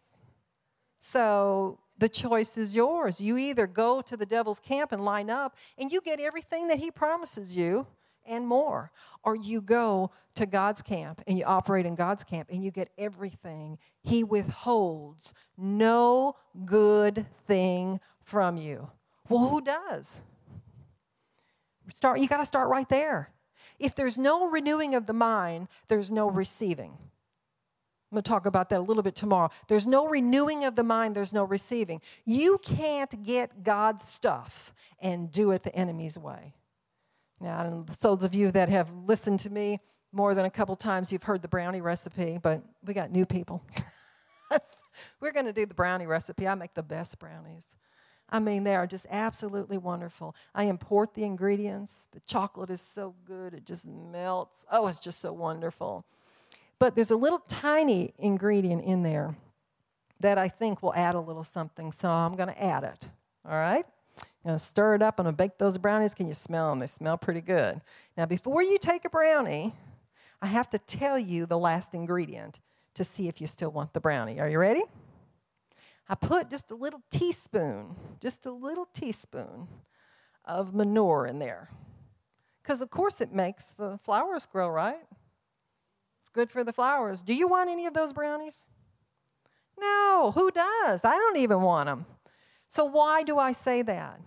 [1.00, 3.20] So the choice is yours.
[3.20, 6.78] You either go to the devil's camp and line up and you get everything that
[6.78, 7.86] he promises you
[8.28, 8.92] and more,
[9.24, 12.90] or you go to God's camp and you operate in God's camp and you get
[12.96, 18.90] everything he withholds no good thing from you.
[19.28, 20.20] Well, who does?
[21.92, 23.30] Start you got to start right there.
[23.78, 26.96] If there's no renewing of the mind, there's no receiving.
[28.10, 29.50] I'm going to talk about that a little bit tomorrow.
[29.68, 32.00] There's no renewing of the mind, there's no receiving.
[32.24, 36.54] You can't get God's stuff and do it the enemy's way.
[37.40, 39.80] Now, I those of you that have listened to me
[40.12, 43.62] more than a couple times, you've heard the brownie recipe, but we got new people.
[45.20, 46.48] We're going to do the brownie recipe.
[46.48, 47.76] I make the best brownies.
[48.30, 50.34] I mean, they are just absolutely wonderful.
[50.54, 52.06] I import the ingredients.
[52.12, 54.64] The chocolate is so good, it just melts.
[54.70, 56.04] Oh, it's just so wonderful.
[56.78, 59.34] But there's a little tiny ingredient in there
[60.20, 63.08] that I think will add a little something, so I'm going to add it.
[63.44, 63.86] All right?
[64.44, 65.18] I'm going to stir it up.
[65.18, 66.14] I'm going to bake those brownies.
[66.14, 66.78] Can you smell them?
[66.78, 67.80] They smell pretty good.
[68.16, 69.74] Now, before you take a brownie,
[70.40, 72.60] I have to tell you the last ingredient
[72.94, 74.40] to see if you still want the brownie.
[74.40, 74.82] Are you ready?
[76.08, 79.68] I put just a little teaspoon, just a little teaspoon
[80.44, 81.68] of manure in there.
[82.62, 85.00] Because, of course, it makes the flowers grow, right?
[86.22, 87.22] It's good for the flowers.
[87.22, 88.64] Do you want any of those brownies?
[89.78, 91.00] No, who does?
[91.04, 92.06] I don't even want them.
[92.68, 94.20] So, why do I say that?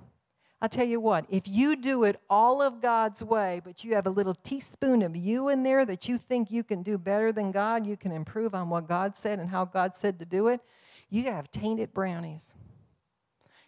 [0.62, 4.06] I'll tell you what, if you do it all of God's way, but you have
[4.06, 7.52] a little teaspoon of you in there that you think you can do better than
[7.52, 10.62] God, you can improve on what God said and how God said to do it,
[11.10, 12.54] you have tainted brownies.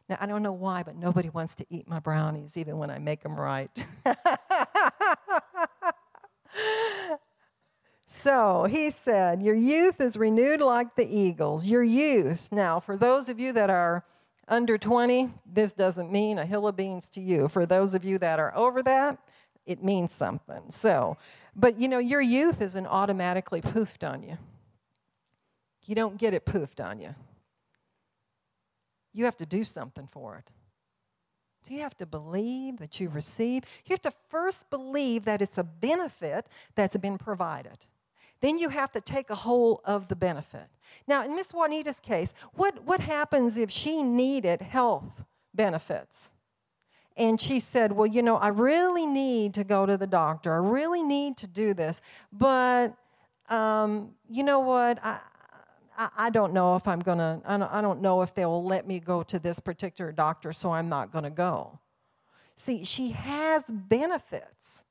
[0.07, 2.99] Now, I don't know why, but nobody wants to eat my brownies, even when I
[2.99, 3.71] make them right.
[8.05, 11.65] So he said, Your youth is renewed like the eagles.
[11.65, 12.47] Your youth.
[12.51, 14.05] Now, for those of you that are
[14.47, 17.47] under 20, this doesn't mean a hill of beans to you.
[17.47, 19.17] For those of you that are over that,
[19.65, 20.63] it means something.
[20.69, 21.17] So,
[21.55, 24.37] but you know, your youth isn't automatically poofed on you.
[25.85, 27.15] You don't get it poofed on you.
[29.13, 30.49] You have to do something for it.
[31.67, 33.63] Do you have to believe that you receive?
[33.85, 37.85] You have to first believe that it's a benefit that's been provided
[38.43, 40.67] then you have to take a whole of the benefit.
[41.07, 46.29] Now, in Miss Juanita's case, what, what happens if she needed health benefits?
[47.15, 50.53] And she said, Well, you know, I really need to go to the doctor.
[50.53, 52.01] I really need to do this.
[52.33, 52.93] But
[53.47, 54.99] um, you know what?
[55.01, 55.19] I,
[55.97, 58.85] I, I don't know if I'm going to, I don't know if they will let
[58.85, 61.79] me go to this particular doctor, so I'm not going to go.
[62.57, 64.83] See, she has benefits.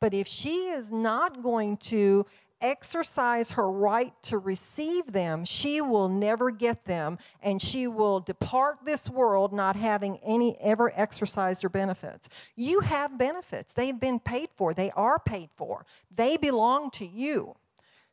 [0.00, 2.26] But if she is not going to
[2.60, 8.78] exercise her right to receive them, she will never get them, and she will depart
[8.84, 12.28] this world not having any ever exercised her benefits.
[12.56, 17.54] You have benefits, they've been paid for, they are paid for, they belong to you.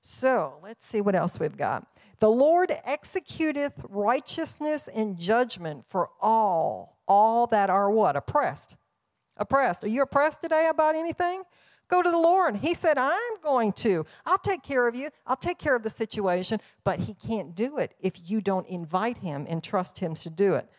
[0.02, 1.86] So let's see what else we've got.
[2.20, 8.16] The Lord executeth righteousness and judgment for all, all that are what?
[8.16, 8.76] Oppressed.
[9.36, 9.84] Oppressed.
[9.84, 11.44] Are you oppressed today about anything?
[11.90, 12.58] Go to the Lord.
[12.58, 14.06] He said, I'm going to.
[14.26, 15.10] I'll take care of you.
[15.26, 16.60] I'll take care of the situation.
[16.84, 20.56] But He can't do it if you don't invite Him and trust Him to do
[20.56, 20.70] it.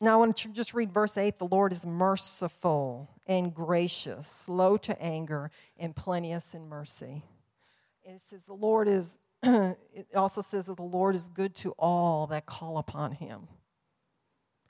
[0.00, 1.38] Now, I want to just read verse 8.
[1.38, 7.22] The Lord is merciful and gracious, slow to anger, and plenteous in mercy.
[8.04, 11.72] And it says, The Lord is, it also says that the Lord is good to
[11.78, 13.48] all that call upon Him.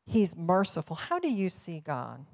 [0.05, 0.95] He's merciful.
[0.95, 2.25] How do you see God?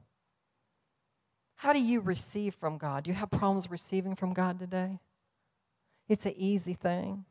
[1.62, 3.04] How do you receive from God?
[3.04, 4.98] Do you have problems receiving from God today?
[6.08, 7.24] It's an easy thing.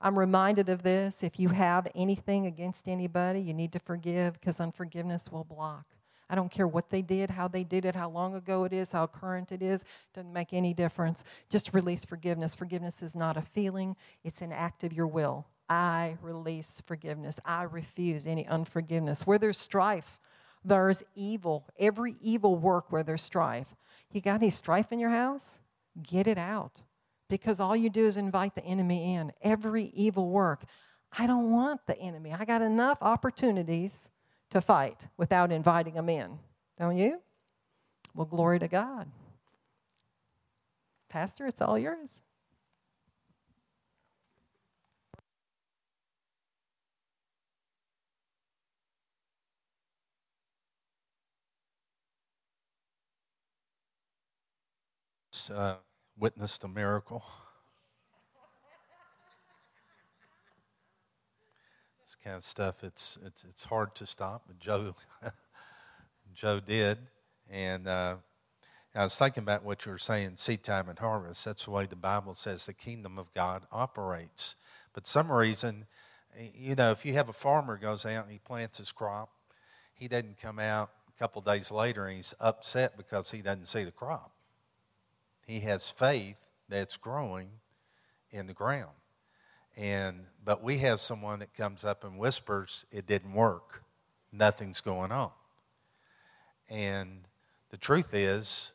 [0.00, 1.22] I'm reminded of this.
[1.22, 5.84] If you have anything against anybody, you need to forgive because unforgiveness will block.
[6.30, 8.92] I don't care what they did, how they did it, how long ago it is,
[8.92, 9.84] how current it is.
[10.14, 11.22] Doesn't make any difference.
[11.50, 12.54] Just release forgiveness.
[12.54, 15.44] Forgiveness is not a feeling, it's an act of your will.
[15.68, 17.38] I release forgiveness.
[17.44, 19.26] I refuse any unforgiveness.
[19.26, 20.18] Where there's strife,
[20.64, 21.66] there's evil.
[21.78, 23.74] Every evil work where there's strife.
[24.12, 25.58] You got any strife in your house?
[26.02, 26.80] Get it out.
[27.28, 29.32] Because all you do is invite the enemy in.
[29.42, 30.64] Every evil work.
[31.16, 32.34] I don't want the enemy.
[32.36, 34.08] I got enough opportunities
[34.50, 36.38] to fight without inviting them in.
[36.78, 37.20] Don't you?
[38.14, 39.06] Well, glory to God.
[41.08, 42.10] Pastor, it's all yours.
[55.48, 55.76] Uh,
[56.18, 57.22] witnessed a miracle.
[62.10, 64.96] this kind of stuff, it's, it's, it's hard to stop, but Joe,
[66.34, 66.98] Joe did.
[67.48, 68.16] And uh,
[68.96, 71.44] I was thinking about what you were saying, seed time and harvest.
[71.44, 74.56] That's the way the Bible says the kingdom of God operates.
[74.92, 75.86] But some reason,
[76.52, 79.30] you know, if you have a farmer goes out and he plants his crop,
[79.94, 83.84] he doesn't come out a couple days later and he's upset because he doesn't see
[83.84, 84.32] the crop.
[85.50, 86.36] He has faith
[86.68, 87.48] that's growing
[88.30, 88.94] in the ground.
[89.76, 93.82] And but we have someone that comes up and whispers, it didn't work.
[94.30, 95.32] Nothing's going on.
[96.68, 97.22] And
[97.70, 98.74] the truth is,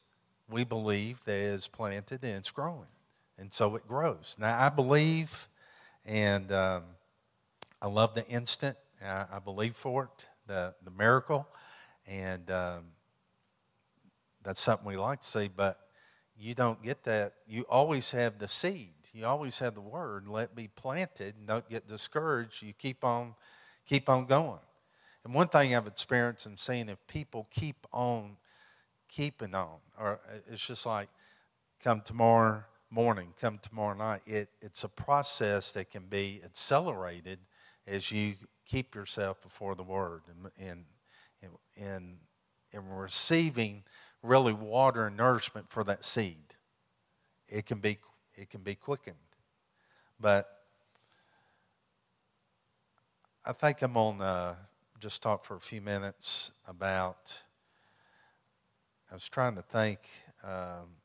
[0.50, 2.92] we believe that it's planted and it's growing.
[3.38, 4.36] And so it grows.
[4.38, 5.48] Now, I believe,
[6.06, 6.84] and um,
[7.82, 8.76] I love the instant.
[9.02, 11.48] I, I, believe for it, the, the miracle.
[12.06, 12.84] And um,
[14.44, 15.48] that's something we like to see.
[15.48, 15.80] But
[16.38, 17.34] you don't get that.
[17.48, 18.94] You always have the seed.
[19.14, 20.28] You always have the word.
[20.28, 21.36] Let be planted.
[21.46, 22.62] Don't get discouraged.
[22.62, 23.36] You keep on,
[23.86, 24.60] keep on going.
[25.24, 28.38] And one thing I've experienced in seeing if people keep on
[29.10, 31.08] keeping on, or uh, it's just like
[31.82, 34.22] come tomorrow morning, come tomorrow night.
[34.26, 37.40] It, it's a process that can be accelerated
[37.88, 42.18] as you keep yourself before the Word and, and, and,
[42.74, 43.84] and receiving
[44.26, 46.54] really water and nourishment for that seed.
[47.48, 48.00] It can be,
[48.36, 49.16] it can be quickened.
[50.20, 50.48] But
[53.46, 54.56] I think I'm on uh,
[55.00, 57.42] just talk for a few minutes about.
[59.12, 60.00] I was trying to think.
[60.44, 60.98] Um,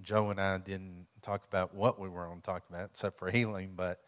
[0.00, 3.30] Joe and I didn't talk about what we were going to talk about, except for
[3.30, 3.72] healing.
[3.76, 4.00] But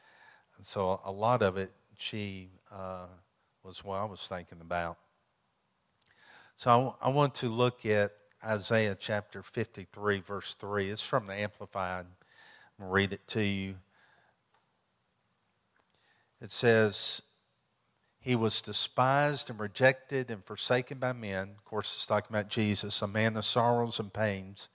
[0.63, 3.07] so a lot of it, she uh,
[3.63, 4.99] was what I was thinking about.
[6.57, 8.13] So I, want to look at
[8.45, 10.89] Isaiah chapter 53, verse 3.
[10.89, 12.07] It's from the Amplified.
[12.79, 13.75] I'm going to read it to you.
[16.41, 17.23] It says,
[18.21, 21.51] He was despised and rejected and forsaken by men.
[21.59, 24.69] Of course, it's talking about Jesus, a man of sorrows and pains,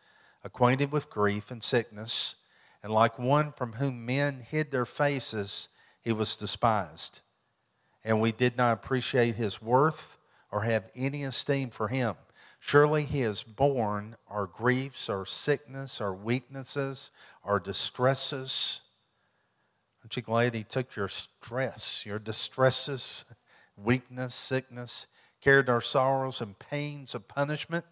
[0.43, 2.35] acquainted with grief and sickness,
[2.83, 5.69] and like one from whom men hid their faces,
[6.01, 7.21] he was despised.
[8.03, 10.17] And we did not appreciate his worth
[10.51, 12.15] or have any esteem for him.
[12.59, 17.11] Surely he has borne our griefs, our sickness, our weaknesses,
[17.43, 18.81] our distresses.
[20.03, 23.25] Aren't you glad he took your stress, your distresses,
[23.77, 25.07] weakness, sickness,
[25.41, 27.85] carried our sorrows and pains of punishment?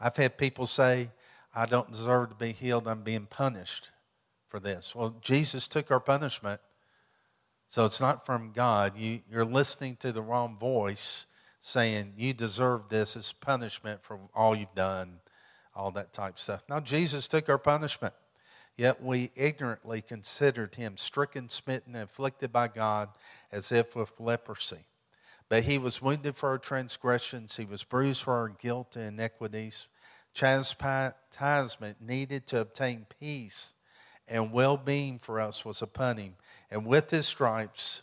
[0.00, 1.10] I've had people say,
[1.54, 3.88] I don't deserve to be healed, I'm being punished
[4.48, 4.94] for this.
[4.94, 6.60] Well, Jesus took our punishment
[7.68, 8.96] so it's not from God.
[8.96, 11.26] You, you're listening to the wrong voice
[11.60, 15.18] saying, You deserve this as punishment for all you've done,
[15.74, 16.62] all that type stuff.
[16.68, 18.14] Now, Jesus took our punishment,
[18.76, 23.08] yet we ignorantly considered him stricken, smitten, and afflicted by God
[23.50, 24.86] as if with leprosy.
[25.48, 29.88] But he was wounded for our transgressions, he was bruised for our guilt and iniquities.
[30.34, 33.74] Chastisement needed to obtain peace
[34.28, 36.34] and well being for us was upon him
[36.70, 38.02] and with his stripes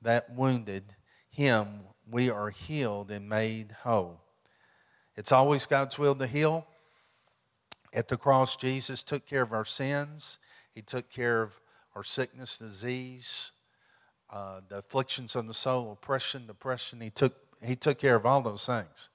[0.00, 0.84] that wounded
[1.32, 4.20] him, we are healed and made whole.
[5.16, 6.66] It's always God's will to heal.
[7.94, 10.38] At the cross, Jesus took care of our sins,
[10.70, 11.58] He took care of
[11.94, 13.52] our sickness, disease,
[14.30, 17.00] uh, the afflictions of the soul, oppression, depression.
[17.00, 19.10] He took, he took care of all those things.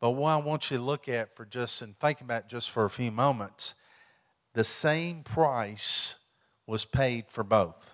[0.00, 2.84] But what I want you to look at for just and think about just for
[2.84, 3.74] a few moments,
[4.54, 6.16] the same price
[6.66, 7.93] was paid for both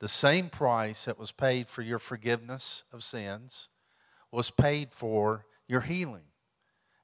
[0.00, 3.68] the same price that was paid for your forgiveness of sins
[4.30, 6.24] was paid for your healing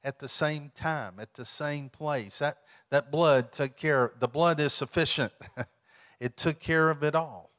[0.05, 2.39] at the same time, at the same place.
[2.39, 2.59] That,
[2.91, 5.33] that blood took care, the blood is sufficient.
[6.21, 7.51] it took care of it all.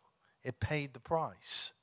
[0.43, 1.73] It paid the price.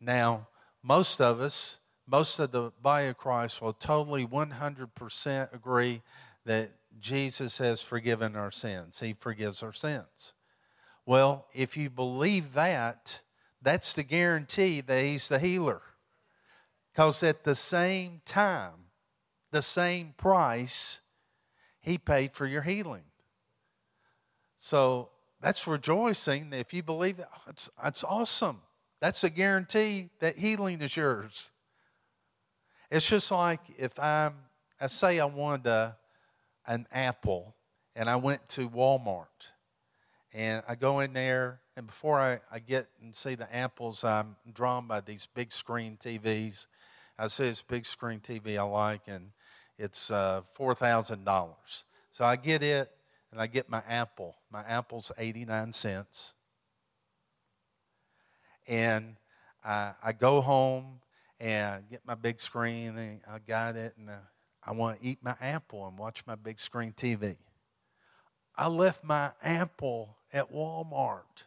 [0.00, 0.48] Now,
[0.82, 6.02] most of us, most of the body of Christ will totally 100% agree
[6.44, 9.00] that Jesus has forgiven our sins.
[9.00, 10.33] He forgives our sins.
[11.06, 13.20] Well, if you believe that,
[13.60, 15.82] that's the guarantee that He's the healer.
[16.92, 18.88] Because at the same time,
[19.50, 21.00] the same price,
[21.80, 23.04] He paid for your healing.
[24.56, 26.52] So that's rejoicing.
[26.52, 28.62] If you believe that, oh, it's, it's awesome.
[29.00, 31.50] That's a guarantee that healing is yours.
[32.90, 34.34] It's just like if I'm,
[34.80, 35.96] I say I wanted a,
[36.66, 37.54] an apple
[37.94, 39.26] and I went to Walmart
[40.34, 44.34] and I go in there and before I, I get and see the apples, I'm
[44.52, 46.66] drawn by these big screen TVs.
[47.16, 49.30] I see this big screen TV I like and
[49.78, 51.54] it's uh, $4,000.
[52.10, 52.90] So I get it
[53.30, 54.34] and I get my apple.
[54.50, 56.34] My apple's 89 cents.
[58.66, 59.16] And
[59.64, 61.00] I, I go home
[61.38, 64.14] and get my big screen and I got it and uh,
[64.64, 67.36] I want to eat my apple and watch my big screen TV.
[68.56, 71.44] I left my apple at Walmart.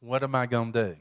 [0.00, 0.96] What am I going to do?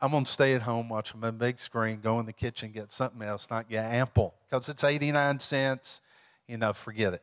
[0.00, 2.92] I'm going to stay at home, watch my big screen, go in the kitchen, get
[2.92, 4.34] something else, not get apple.
[4.48, 6.00] Because it's 89 cents,
[6.46, 7.22] you know, forget it.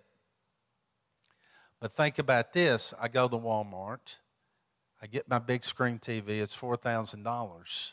[1.79, 4.19] But think about this I go to Walmart,
[5.01, 7.91] I get my big screen TV, it's $4,000.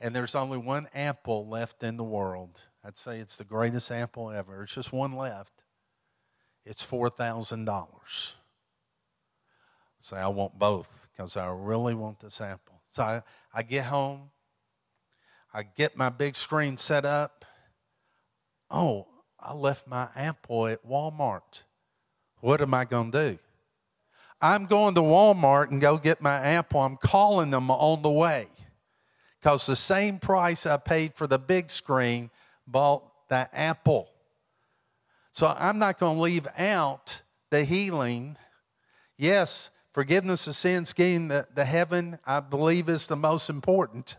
[0.00, 2.60] And there's only one apple left in the world.
[2.84, 4.64] I'd say it's the greatest apple ever.
[4.64, 5.63] It's just one left.
[6.64, 8.34] It's $4,000.
[10.00, 12.82] Say, I want both because I really want this apple.
[12.90, 13.22] So I,
[13.54, 14.30] I get home,
[15.52, 17.44] I get my big screen set up.
[18.70, 19.06] Oh,
[19.38, 21.62] I left my apple at Walmart.
[22.40, 23.38] What am I going to do?
[24.40, 26.80] I'm going to Walmart and go get my apple.
[26.80, 28.48] I'm calling them on the way
[29.40, 32.30] because the same price I paid for the big screen
[32.66, 34.08] bought that apple.
[35.34, 38.36] So I'm not going to leave out the healing.
[39.16, 44.16] Yes, forgiveness of sins, getting the, the heaven, I believe is the most important.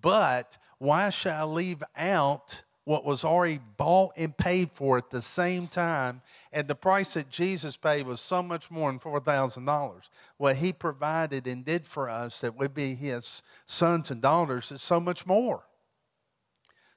[0.00, 5.20] But why should I leave out what was already bought and paid for at the
[5.20, 6.22] same time?
[6.52, 10.10] And the price that Jesus paid was so much more than $4,000.
[10.36, 14.80] What he provided and did for us that would be his sons and daughters is
[14.80, 15.64] so much more.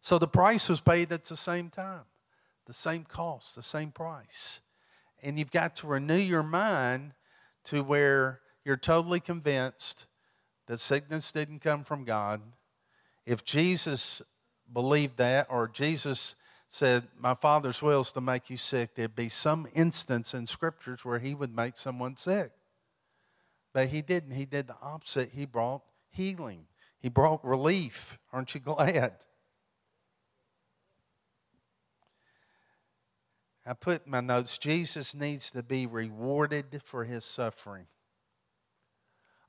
[0.02, 2.04] So the price was paid at the same time,
[2.66, 4.62] the same cost, the same price.
[5.22, 7.14] And you've got to renew your mind
[7.66, 10.06] to where you're totally convinced
[10.68, 12.42] that sickness didn't come from God.
[13.26, 14.22] If Jesus
[14.72, 16.36] believed that, or Jesus
[16.68, 21.06] said, My Father's will is to make you sick, there'd be some instance in scriptures
[21.06, 22.52] where he would make someone sick.
[23.74, 24.32] But he didn't.
[24.32, 25.32] He did the opposite.
[25.32, 26.68] He brought healing,
[27.00, 28.20] he brought relief.
[28.32, 29.14] Aren't you glad?
[33.66, 37.88] I put in my notes Jesus needs to be rewarded for his suffering.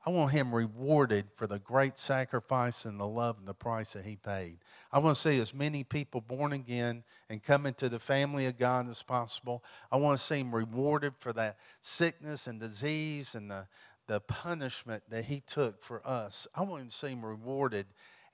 [0.07, 4.05] I want him rewarded for the great sacrifice and the love and the price that
[4.05, 4.59] he paid.
[4.93, 8.59] I want to see as many people born again and come into the family of
[8.59, 9.65] God as possible.
[9.91, 13.67] I want to see him rewarded for that sickness and disease and the,
[14.07, 16.47] the punishment that he took for us.
[16.55, 17.87] I want to see him rewarded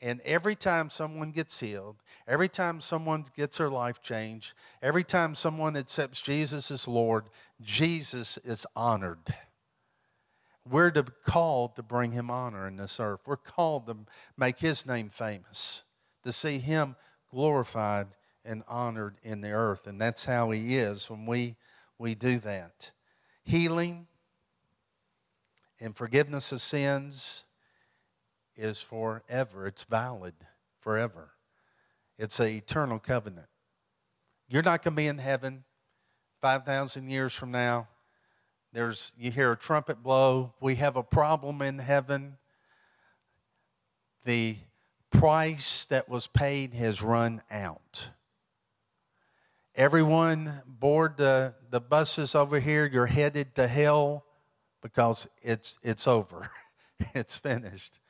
[0.03, 1.97] and every time someone gets healed,
[2.27, 7.25] every time someone gets their life changed, every time someone accepts Jesus as Lord,
[7.61, 9.35] Jesus is honored.
[10.69, 13.21] We're to, called to bring him honor in this earth.
[13.27, 13.97] We're called to
[14.39, 15.83] make his name famous,
[16.25, 16.97] to see him
[17.31, 18.09] glorified
[18.45, 19.87] and honored in the earth.
[19.87, 21.57] And that's how he is when we,
[21.99, 22.91] we do that.
[23.45, 24.07] Healing
[25.79, 27.45] and forgiveness of sins
[28.61, 29.67] is forever.
[29.67, 30.35] It's valid
[30.81, 31.31] forever.
[32.19, 33.49] It's an eternal covenant.
[34.49, 35.65] You're not going to be in heaven
[36.41, 37.89] 5,000 years from now.
[38.73, 40.55] There's, you hear a trumpet blow.
[40.61, 42.37] We have a problem in heaven.
[44.25, 44.57] The
[45.11, 48.11] price that was paid has run out.
[49.75, 54.25] Everyone board the, the buses over here, you're headed to hell
[54.83, 56.51] because it's, it's over.
[57.15, 58.01] it's finished.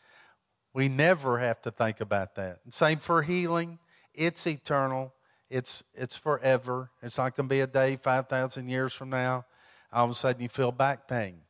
[0.72, 2.60] We never have to think about that.
[2.68, 3.78] Same for healing.
[4.14, 5.12] It's eternal.
[5.48, 6.90] It's it's forever.
[7.02, 9.46] It's not going to be a day five thousand years from now.
[9.92, 11.40] All of a sudden, you feel back pain.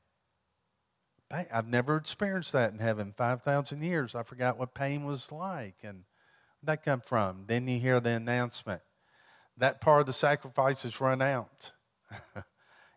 [1.30, 3.14] I've never experienced that in heaven.
[3.16, 6.04] Five thousand years, I forgot what pain was like, and
[6.62, 7.44] that come from.
[7.46, 8.82] Then you hear the announcement.
[9.56, 11.72] That part of the sacrifice has run out.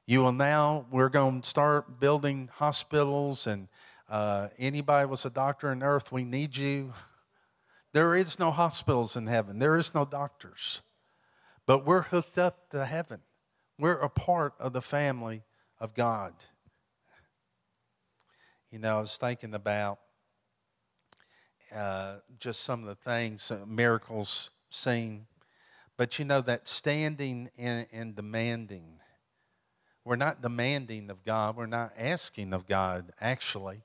[0.08, 0.86] you will now.
[0.90, 3.68] We're going to start building hospitals and
[4.14, 6.94] uh, anybody was a doctor on earth, we need you.
[7.94, 10.82] There is no hospitals in heaven, there is no doctors.
[11.66, 13.22] But we're hooked up to heaven.
[13.80, 15.42] We're a part of the family
[15.80, 16.34] of God.
[18.70, 19.98] You know, I was thinking about
[21.74, 25.26] uh, just some of the things, uh, miracles seen.
[25.98, 29.00] But you know, that standing and, and demanding.
[30.06, 33.82] We're not demanding of God, we're not asking of God, actually.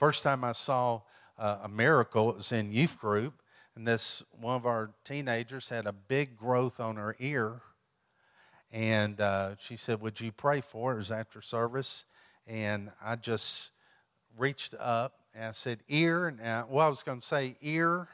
[0.00, 1.02] First time I saw
[1.38, 3.42] uh, a miracle, it was in youth group,
[3.76, 7.60] and this one of our teenagers had a big growth on her ear.
[8.72, 10.94] And uh, she said, Would you pray for it?
[10.94, 12.06] It was after service.
[12.46, 13.72] And I just
[14.38, 18.08] reached up and I said, Ear, and I, well, I was going to say, Ear,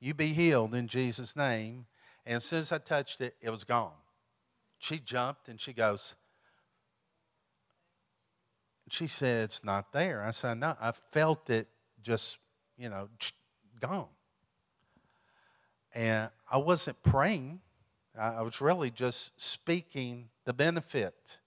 [0.00, 1.84] you be healed in Jesus' name.
[2.24, 3.92] And as soon as I touched it, it was gone.
[4.78, 6.14] She jumped and she goes,
[8.88, 10.22] she said, It's not there.
[10.22, 11.68] I said, No, I felt it
[12.02, 12.38] just,
[12.76, 13.08] you know,
[13.80, 14.08] gone.
[15.94, 17.60] And I wasn't praying,
[18.18, 21.38] I was really just speaking the benefit.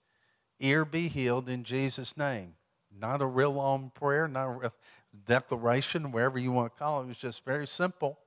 [0.59, 2.55] Ear be healed in Jesus' name.
[2.95, 4.73] Not a real long prayer, not a real
[5.25, 7.05] declaration, wherever you want to call it.
[7.05, 8.19] It was just very simple.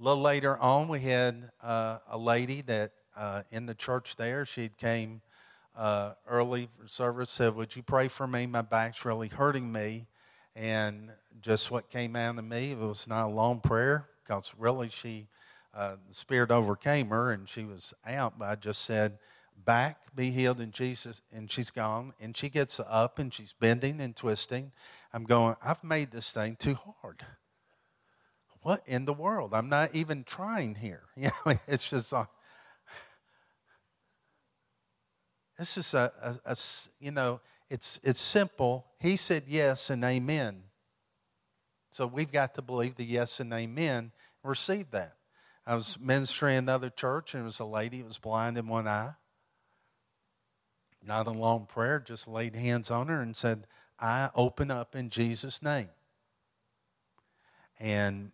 [0.00, 4.44] A little later on, we had uh, a lady that uh, in the church there,
[4.44, 5.22] she came
[5.76, 8.46] uh, early service, said, Would you pray for me?
[8.46, 10.06] My back's really hurting me.
[10.54, 11.10] And
[11.40, 15.28] just what came out of me, it was not a long prayer because really she,
[15.74, 18.38] uh, the Spirit overcame her and she was out.
[18.38, 19.18] But I just said,
[19.64, 21.22] Back, be healed in Jesus.
[21.32, 22.12] And she's gone.
[22.20, 24.72] And she gets up and she's bending and twisting.
[25.14, 27.24] I'm going, I've made this thing too hard.
[28.62, 29.54] What in the world?
[29.54, 31.02] I'm not even trying here.
[31.16, 32.26] You know, it's just, uh,
[35.62, 36.56] this is a, a, a,
[36.98, 37.40] you know,
[37.70, 38.84] it's, it's simple.
[38.98, 40.64] He said yes and amen.
[41.92, 44.10] So we've got to believe the yes and amen
[44.42, 45.14] receive that.
[45.64, 48.66] I was ministering in another church, and it was a lady who was blind in
[48.66, 49.12] one eye.
[51.06, 53.68] Not a long prayer, just laid hands on her and said,
[54.00, 55.90] I open up in Jesus' name.
[57.78, 58.32] And,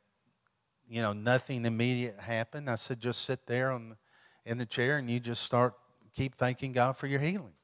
[0.89, 2.71] you know, nothing immediate happened.
[2.71, 3.99] I said, just sit there on
[4.47, 5.75] in the chair and you just start
[6.19, 7.55] keep thanking God for your healing.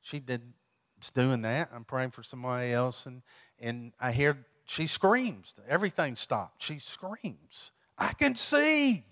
[0.00, 0.40] She did
[1.14, 1.70] doing that.
[1.74, 3.22] I'm praying for somebody else, and
[3.60, 5.54] and I hear she screams.
[5.68, 6.62] Everything stopped.
[6.62, 7.70] She screams.
[7.98, 9.04] I can see.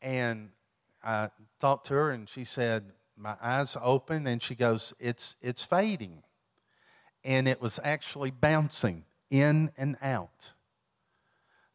[0.00, 0.50] And
[1.04, 1.30] I
[1.60, 6.22] talked to her, and she said, "My eyes open," and she goes, "It's it's fading,"
[7.22, 10.52] and it was actually bouncing in and out.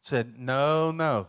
[0.00, 1.28] Said, "No, no,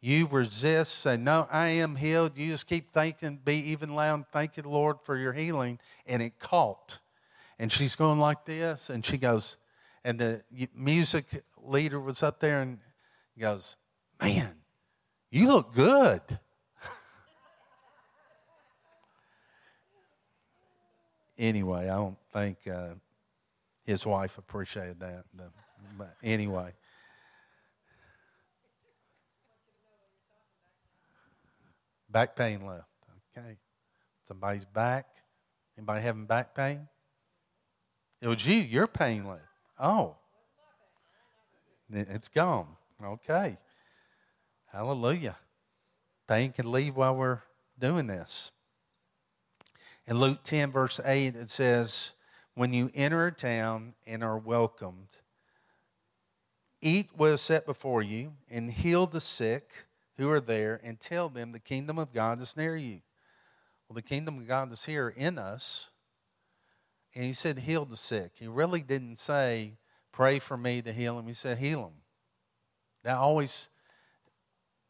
[0.00, 2.36] you resist, say, No, I am healed.
[2.36, 5.80] You just keep thinking, be even loud, thank you, Lord, for your healing.
[6.06, 6.98] And it caught.
[7.58, 9.56] And she's going like this, and she goes,
[10.04, 10.42] and the
[10.74, 11.26] music
[11.60, 12.78] leader was up there and
[13.38, 13.76] goes,
[14.20, 14.54] Man,
[15.30, 16.20] you look good.
[21.38, 22.94] anyway, I don't think uh,
[23.84, 25.24] his wife appreciated that.
[25.96, 26.72] But anyway.
[32.18, 32.88] Back pain left.
[33.38, 33.58] Okay.
[34.26, 35.06] Somebody's back.
[35.76, 36.88] Anybody having back pain?
[38.20, 38.56] It was you.
[38.56, 39.42] Your pain left.
[39.78, 40.16] Oh.
[41.88, 42.66] It's gone.
[43.00, 43.56] Okay.
[44.72, 45.36] Hallelujah.
[46.26, 47.42] Pain can leave while we're
[47.78, 48.50] doing this.
[50.08, 52.14] In Luke 10, verse 8, it says,
[52.54, 55.10] When you enter a town and are welcomed,
[56.82, 59.84] eat what is set before you and heal the sick
[60.18, 63.00] who are there and tell them the kingdom of God is near you.
[63.88, 65.90] Well, the kingdom of God is here in us.
[67.14, 68.32] And he said, heal the sick.
[68.34, 69.78] He really didn't say,
[70.12, 71.26] pray for me to heal him.
[71.26, 72.02] He said, heal him.
[73.04, 73.70] That always,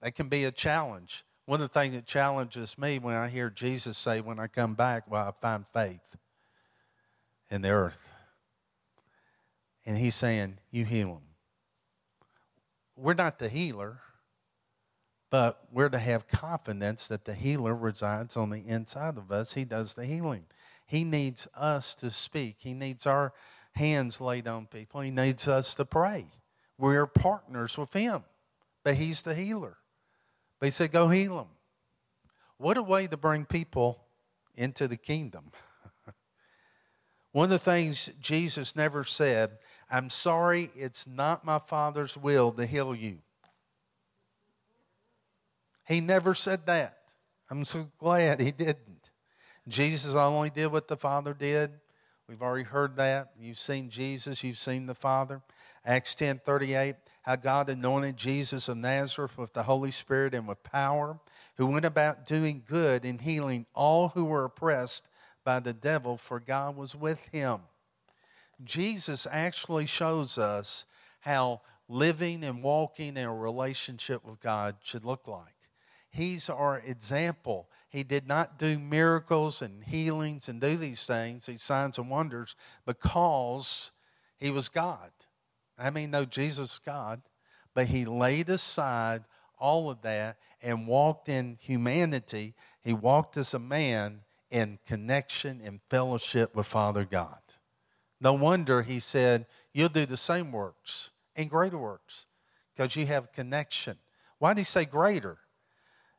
[0.02, 1.24] that can be a challenge.
[1.46, 4.74] One of the things that challenges me when I hear Jesus say, when I come
[4.74, 6.16] back, well, I find faith
[7.50, 8.10] in the earth.
[9.86, 11.22] And he's saying, you heal him.
[12.96, 14.00] We're not the healer.
[15.30, 19.52] But we're to have confidence that the healer resides on the inside of us.
[19.52, 20.46] He does the healing.
[20.86, 23.34] He needs us to speak, He needs our
[23.72, 26.26] hands laid on people, He needs us to pray.
[26.78, 28.24] We're partners with Him,
[28.84, 29.76] but He's the healer.
[30.58, 31.48] But He said, Go heal them.
[32.56, 34.00] What a way to bring people
[34.56, 35.52] into the kingdom.
[37.32, 39.58] One of the things Jesus never said,
[39.90, 43.18] I'm sorry, it's not my Father's will to heal you.
[45.88, 46.98] He never said that.
[47.50, 49.08] I'm so glad he didn't.
[49.66, 51.70] Jesus only did what the Father did.
[52.28, 53.30] We've already heard that.
[53.40, 55.40] You've seen Jesus, you've seen the Father.
[55.86, 56.96] Acts 10 38.
[57.22, 61.18] how God anointed Jesus of Nazareth with the Holy Spirit and with power,
[61.56, 65.08] who went about doing good and healing all who were oppressed
[65.42, 67.60] by the devil, for God was with him.
[68.62, 70.84] Jesus actually shows us
[71.20, 75.57] how living and walking in a relationship with God should look like.
[76.10, 77.68] He's our example.
[77.88, 82.54] He did not do miracles and healings and do these things, these signs and wonders,
[82.86, 83.90] because
[84.38, 85.10] he was God.
[85.78, 87.22] I mean, no, Jesus God,
[87.74, 89.24] but he laid aside
[89.58, 92.54] all of that and walked in humanity.
[92.80, 97.38] He walked as a man in connection and fellowship with Father God.
[98.20, 102.26] No wonder he said, You'll do the same works and greater works
[102.74, 103.98] because you have connection.
[104.38, 105.38] Why did he say greater?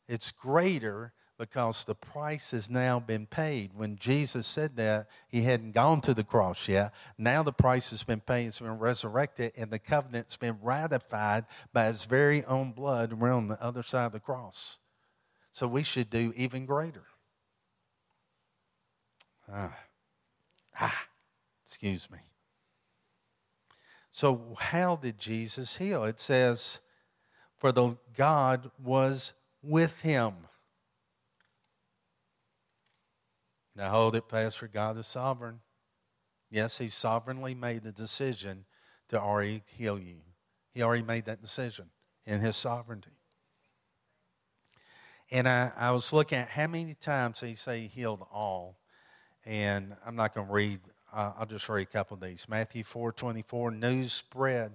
[0.10, 3.72] It's greater because the price has now been paid.
[3.74, 6.94] When Jesus said that, he hadn't gone to the cross yet.
[7.18, 11.86] Now the price has been paid, it's been resurrected, and the covenant's been ratified by
[11.86, 13.12] his very own blood.
[13.12, 14.80] And we're on the other side of the cross.
[15.52, 17.04] So we should do even greater.
[19.50, 19.78] Ah.
[20.78, 21.06] Ah.
[21.66, 22.18] Excuse me.
[24.12, 26.04] So, how did Jesus heal?
[26.04, 26.80] It says,
[27.58, 30.34] For the God was with him.
[33.76, 34.68] Now hold it, Pastor.
[34.68, 35.62] God is sovereign.
[36.50, 38.66] Yes, He sovereignly made the decision
[39.10, 40.18] to already heal you.
[40.74, 41.86] He already made that decision
[42.26, 43.12] in His sovereignty.
[45.32, 48.80] And I, I was looking at how many times He say He healed all.
[49.46, 50.80] And I'm not going to read,
[51.14, 52.48] uh, I'll just read a couple of these.
[52.50, 54.74] Matthew 4 24, news spread.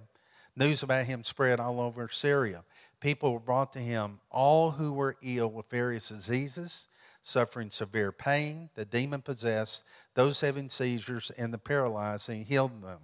[0.55, 2.63] News about Him spread all over Syria.
[2.99, 6.87] People were brought to Him, all who were ill with various diseases
[7.25, 9.83] suffering severe pain, the demon possessed,
[10.13, 12.99] those having seizures, and the paralyzed, and he healed them.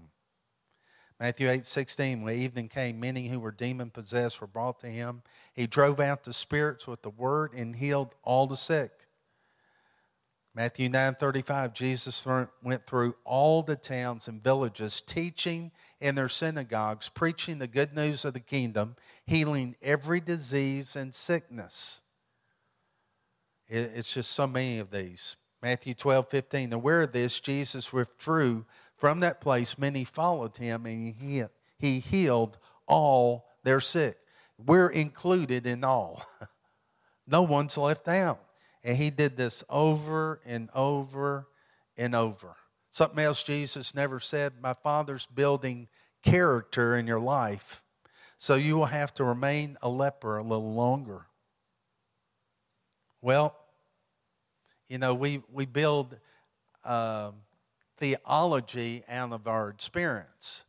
[1.20, 5.24] Matthew 8 16, when evening came, many who were demon possessed were brought to him.
[5.54, 8.92] He drove out the spirits with the word and healed all the sick.
[10.54, 12.26] Matthew 9 35, Jesus
[12.62, 15.72] went through all the towns and villages, teaching
[16.02, 18.96] in their synagogues, preaching the good news of the kingdom,
[19.26, 22.02] healing every disease and sickness.
[23.68, 25.38] It's just so many of these.
[25.62, 26.74] Matthew 12, 15.
[26.74, 28.66] Aware of this, Jesus withdrew
[28.98, 29.78] from that place.
[29.78, 31.44] Many followed him, and he,
[31.78, 34.18] he healed all their sick.
[34.58, 36.26] We're included in all.
[37.28, 38.44] no one's left out.
[38.84, 41.48] And he did this over and over
[41.96, 42.56] and over.
[42.92, 45.88] Something else Jesus never said My Father's building
[46.22, 47.82] character in your life,
[48.38, 51.26] so you will have to remain a leper a little longer.
[53.22, 53.56] Well,
[54.90, 56.18] you know, we, we build
[56.84, 57.32] uh,
[57.98, 60.64] theology out of our experience.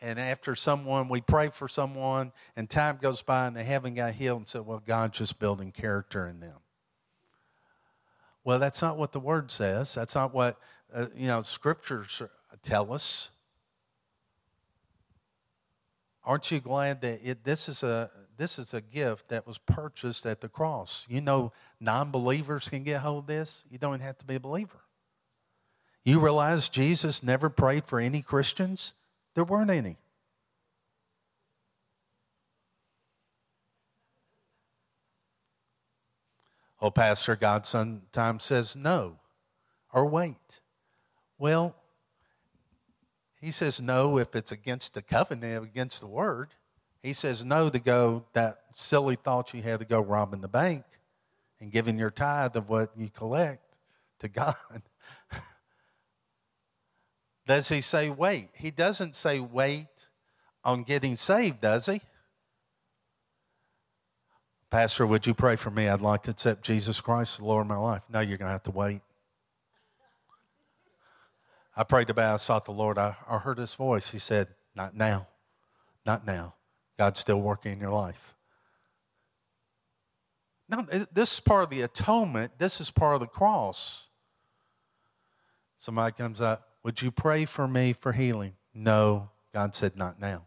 [0.00, 4.14] And after someone, we pray for someone, and time goes by and they haven't got
[4.14, 6.56] healed, and say, well, God's just building character in them.
[8.42, 9.94] Well, that's not what the word says.
[9.94, 10.58] That's not what,
[10.94, 12.22] uh, you know, scriptures
[12.62, 13.30] tell us.
[16.24, 20.26] Aren't you glad that it, this is a this is a gift that was purchased
[20.26, 21.06] at the cross.
[21.08, 23.64] You know, non believers can get hold of this.
[23.70, 24.80] You don't have to be a believer.
[26.04, 28.94] You realize Jesus never prayed for any Christians?
[29.34, 29.96] There weren't any.
[36.80, 39.20] Oh, Pastor, God sometimes says no
[39.92, 40.61] or wait.
[41.42, 41.74] Well,
[43.40, 46.50] he says no if it's against the covenant, against the word.
[47.02, 50.84] He says no to go that silly thought you had to go robbing the bank
[51.60, 53.76] and giving your tithe of what you collect
[54.20, 54.54] to God.
[57.48, 58.50] does he say wait?
[58.54, 60.06] He doesn't say wait
[60.62, 62.02] on getting saved, does he?
[64.70, 65.88] Pastor, would you pray for me?
[65.88, 68.02] I'd like to accept Jesus Christ, the Lord of my life.
[68.08, 69.00] No, you're going to have to wait.
[71.74, 72.98] I prayed about, I sought the Lord.
[72.98, 74.10] I, I heard his voice.
[74.10, 75.28] He said, Not now.
[76.04, 76.54] Not now.
[76.98, 78.34] God's still working in your life.
[80.68, 82.52] Now, this is part of the atonement.
[82.58, 84.08] This is part of the cross.
[85.76, 88.54] Somebody comes up, Would you pray for me for healing?
[88.74, 89.30] No.
[89.52, 90.46] God said, Not now.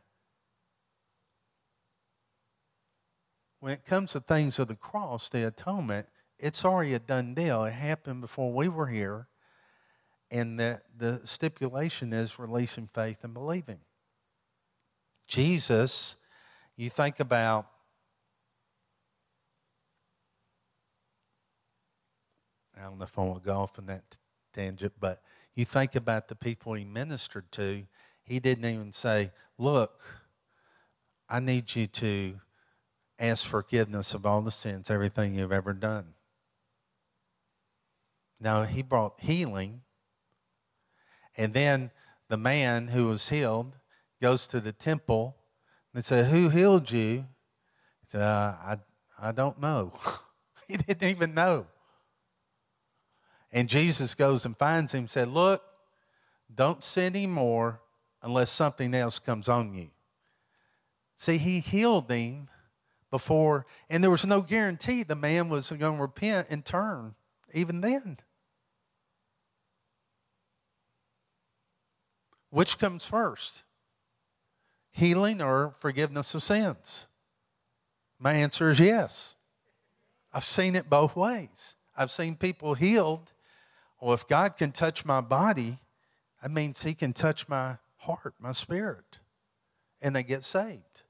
[3.59, 6.07] When it comes to things of the cross, the atonement,
[6.37, 7.63] it's already a done deal.
[7.63, 9.27] It happened before we were here,
[10.31, 13.79] and the, the stipulation is releasing faith and believing.
[15.27, 16.17] Jesus
[16.77, 17.67] you think about
[22.77, 24.03] I don't know if I want to go off on that
[24.53, 25.21] tangent, but
[25.55, 27.83] you think about the people he ministered to,
[28.21, 30.01] he didn't even say, Look,
[31.29, 32.35] I need you to
[33.17, 36.15] ask forgiveness of all the sins, everything you've ever done.
[38.41, 39.81] Now, he brought healing.
[41.37, 41.91] And then
[42.29, 43.75] the man who was healed
[44.21, 45.35] goes to the temple
[45.93, 47.25] and they say, Who healed you?
[48.01, 48.77] He said, uh, I,
[49.19, 49.93] I don't know.
[50.67, 51.67] he didn't even know.
[53.51, 55.63] And Jesus goes and finds him and said, Look,
[56.53, 57.81] don't sin anymore
[58.21, 59.89] unless something else comes on you.
[61.17, 62.49] See, he healed him
[63.11, 67.15] before, and there was no guarantee the man was going to repent and turn
[67.53, 68.17] even then.
[72.55, 73.63] Which comes first?
[74.91, 77.05] Healing or forgiveness of sins?
[78.17, 79.35] My answer is yes.
[80.33, 81.75] I've seen it both ways.
[81.97, 83.33] I've seen people healed.
[83.99, 85.79] Well, if God can touch my body,
[86.41, 89.19] that means He can touch my heart, my spirit,
[90.01, 91.01] and they get saved.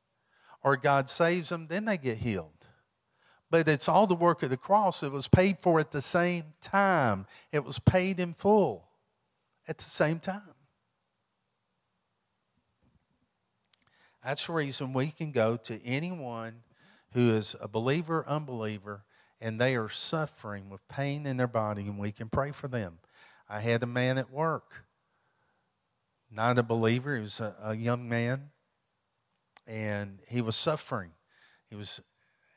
[0.63, 2.65] Or God saves them, then they get healed.
[3.51, 5.03] But it's all the work of the cross.
[5.03, 8.87] It was paid for at the same time, it was paid in full
[9.67, 10.41] at the same time.
[14.25, 16.63] That's the reason we can go to anyone
[17.13, 19.03] who is a believer, unbeliever,
[19.39, 22.97] and they are suffering with pain in their body, and we can pray for them.
[23.47, 24.85] I had a man at work,
[26.31, 28.49] not a believer, he was a, a young man,
[29.67, 31.11] and he was suffering.
[31.69, 32.01] He was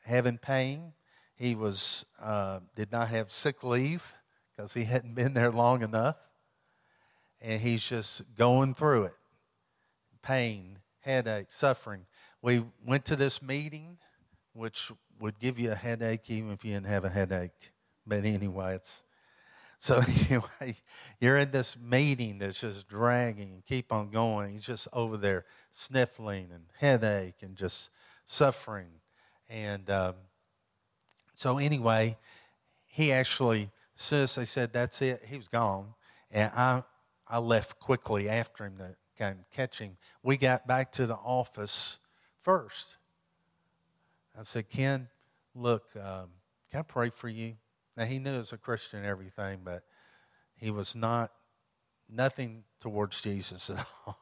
[0.05, 0.93] having pain.
[1.35, 4.11] He was uh, did not have sick leave
[4.51, 6.17] because he hadn't been there long enough,
[7.39, 9.15] and he's just going through it.
[10.23, 12.05] Pain, headache, suffering.
[12.41, 13.97] We went to this meeting,
[14.53, 17.71] which would give you a headache even if you didn't have a headache.
[18.05, 19.03] But anyway, it's
[19.79, 20.75] so anyway,
[21.19, 24.53] you're in this meeting that's just dragging and keep on going.
[24.53, 27.89] He's just over there sniffling and headache and just
[28.25, 28.89] suffering.
[29.49, 30.15] And um,
[31.33, 32.17] so anyway,
[32.85, 35.93] he actually, as soon as they said that's it, he was gone.
[36.29, 36.83] And I,
[37.27, 39.97] I left quickly after him to of catch him.
[40.23, 41.99] We got back to the office
[42.41, 42.97] first.
[44.37, 45.09] I said, Ken,
[45.53, 46.29] look, um,
[46.71, 47.55] can I pray for you?
[47.97, 49.83] Now, he knew as a Christian everything, but
[50.55, 51.31] he was not,
[52.09, 54.17] nothing towards Jesus at all.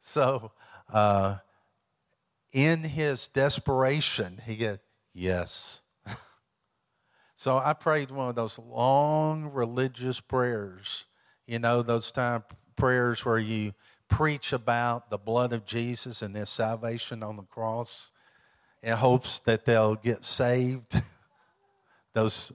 [0.00, 0.52] So,
[0.92, 1.36] uh,
[2.52, 4.80] in his desperation, he said,
[5.14, 5.80] yes.
[7.34, 11.06] so I prayed one of those long religious prayers,
[11.46, 12.44] you know, those time
[12.76, 13.72] prayers where you
[14.08, 18.12] preach about the blood of Jesus and their salvation on the cross
[18.82, 21.00] in hopes that they'll get saved.
[22.14, 22.52] those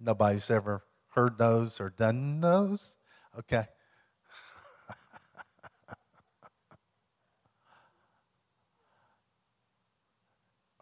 [0.00, 0.82] nobody's ever
[1.14, 2.96] heard those or done those.
[3.38, 3.64] Okay.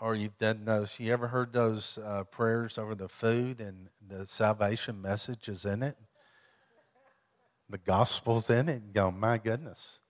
[0.00, 0.98] or you've done those.
[0.98, 5.82] You ever heard those uh, prayers over the food and the salvation message is in
[5.82, 5.96] it?
[7.68, 8.82] The gospel's in it.
[8.82, 10.00] And go, my goodness.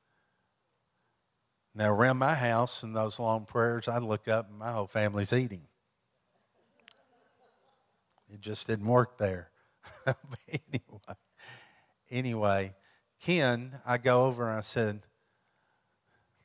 [1.74, 5.32] Now, around my house in those long prayers, I look up and my whole family's
[5.32, 5.62] eating.
[8.32, 9.50] It just didn't work there.
[10.04, 10.16] but
[10.48, 11.16] anyway,
[12.10, 12.74] anyway,
[13.20, 15.00] Ken, I go over and I said,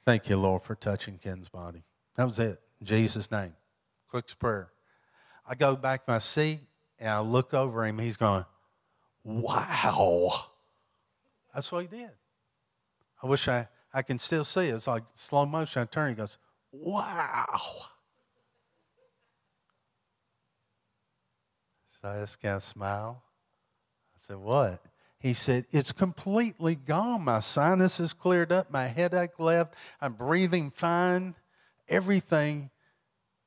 [0.05, 1.83] Thank you, Lord, for touching Ken's body.
[2.15, 2.59] That was it.
[2.79, 3.53] In Jesus' name.
[4.09, 4.71] Quick prayer.
[5.47, 6.61] I go back my seat
[6.97, 7.99] and I look over him.
[7.99, 8.45] He's going,
[9.23, 10.49] Wow.
[11.53, 12.11] That's what he did.
[13.21, 14.75] I wish I, I can still see it.
[14.75, 15.81] It's like slow motion.
[15.81, 16.37] I turn, he goes,
[16.71, 17.45] Wow.
[22.01, 23.23] So I just kind of smile.
[24.15, 24.81] I said, What?
[25.19, 27.23] He said, It's completely gone.
[27.23, 28.71] My sinus is cleared up.
[28.71, 29.75] My headache left.
[29.99, 31.35] I'm breathing fine.
[31.89, 32.69] Everything.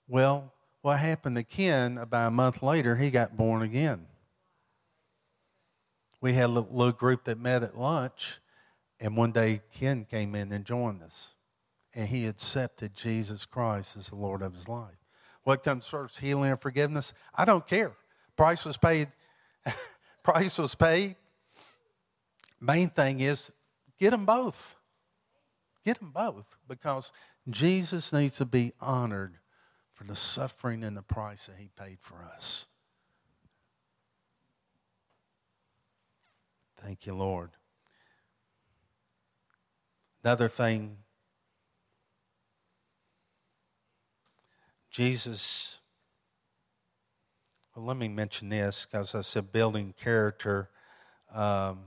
[0.09, 4.07] Well, what happened to Ken about a month later, he got born again.
[6.23, 8.39] We had a little, group that met at lunch,
[9.01, 11.35] and one day Ken came in and joined us.
[11.95, 14.97] And he accepted Jesus Christ as the Lord of his life.
[15.43, 17.12] What comes first, healing or forgiveness?
[17.35, 17.93] I don't care.
[18.37, 19.09] Price was paid.
[20.23, 21.16] Price was paid.
[22.61, 23.51] Main thing is
[23.99, 24.77] get them both.
[25.85, 27.11] Get them both because
[27.51, 29.39] Jesus needs to be honored
[29.93, 32.66] for the suffering and the price that he paid for us.
[36.83, 37.51] Thank you, Lord.
[40.24, 40.99] Another thing,
[44.91, 45.78] Jesus
[47.74, 50.68] well, let me mention this because I said building character.
[51.35, 51.78] Um,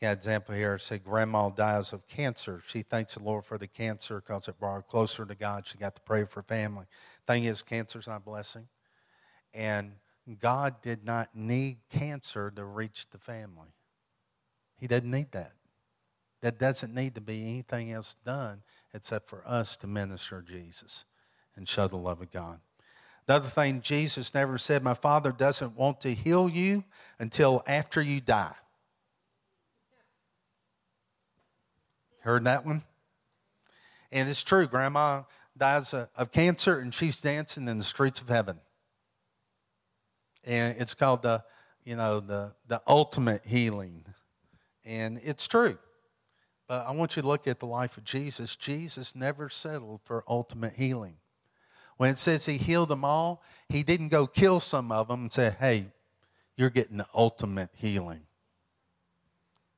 [0.00, 0.76] got example here.
[0.78, 2.62] Said grandma dies of cancer.
[2.66, 5.66] She thanks the Lord for the cancer because it brought her closer to God.
[5.66, 6.84] She got to pray for family.
[7.26, 8.68] Thing is, cancer's not a blessing.
[9.54, 9.92] And
[10.40, 13.74] God did not need cancer to reach the family.
[14.78, 15.52] He doesn't need that.
[16.42, 18.62] That doesn't need to be anything else done
[18.94, 21.04] except for us to minister Jesus
[21.56, 22.60] and show the love of God.
[23.26, 26.84] The other thing, Jesus never said, My Father doesn't want to heal you
[27.18, 28.54] until after you die.
[32.20, 32.82] Heard that one?
[34.10, 34.66] And it's true.
[34.66, 35.22] Grandma
[35.56, 38.60] dies of cancer and she's dancing in the streets of heaven.
[40.44, 41.44] And it's called the,
[41.84, 44.04] you know, the, the ultimate healing.
[44.84, 45.78] And it's true.
[46.66, 48.56] But I want you to look at the life of Jesus.
[48.56, 51.16] Jesus never settled for ultimate healing.
[51.96, 55.32] When it says he healed them all, he didn't go kill some of them and
[55.32, 55.86] say, hey,
[56.56, 58.20] you're getting the ultimate healing.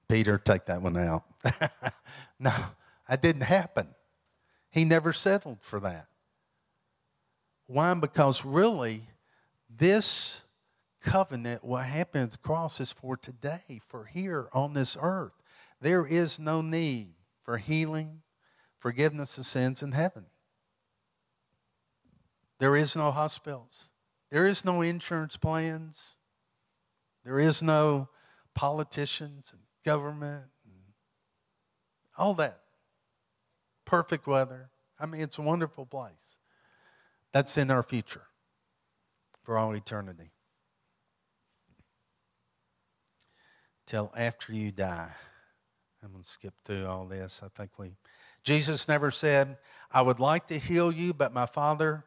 [0.08, 1.24] Peter, take that one out.
[2.38, 2.52] no,
[3.08, 3.88] that didn't happen.
[4.70, 6.06] He never settled for that.
[7.66, 7.94] Why?
[7.94, 9.04] Because really,
[9.74, 10.41] this
[11.02, 15.32] covenant, what happened at the cross, is for today, for here on this earth.
[15.80, 18.22] There is no need for healing,
[18.78, 20.26] forgiveness of sins in heaven.
[22.58, 23.90] There is no hospitals.
[24.30, 26.16] There is no insurance plans.
[27.24, 28.08] There is no
[28.54, 30.74] politicians and government and
[32.16, 32.60] all that.
[33.84, 34.70] Perfect weather.
[34.98, 36.38] I mean, it's a wonderful place.
[37.32, 38.22] That's in our future
[39.42, 40.30] for all eternity.
[43.86, 45.10] Till after you die.
[46.02, 47.40] I'm going to skip through all this.
[47.44, 47.92] I think we.
[48.42, 49.58] Jesus never said,
[49.90, 52.04] I would like to heal you, but my Father,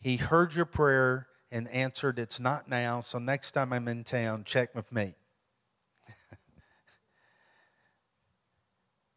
[0.00, 4.44] He heard your prayer and answered, It's not now, so next time I'm in town,
[4.44, 5.14] check with me.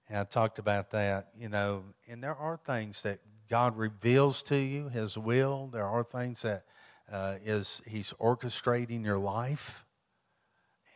[0.10, 4.56] and I talked about that, you know, and there are things that God reveals to
[4.56, 5.68] you, His will.
[5.74, 6.64] There are things that
[7.12, 9.84] uh, is He's orchestrating your life,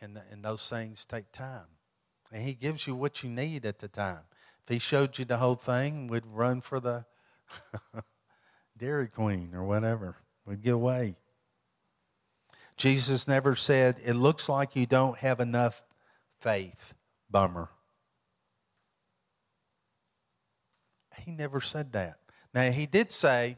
[0.00, 1.66] and, and those things take time.
[2.32, 4.20] And He gives you what you need at the time.
[4.66, 7.04] If He showed you the whole thing, we'd run for the
[8.76, 10.16] Dairy Queen or whatever.
[10.44, 11.16] We'd get away.
[12.76, 15.84] Jesus never said, It looks like you don't have enough
[16.40, 16.94] faith.
[17.30, 17.70] Bummer.
[21.18, 22.18] He never said that.
[22.54, 23.56] Now, he did say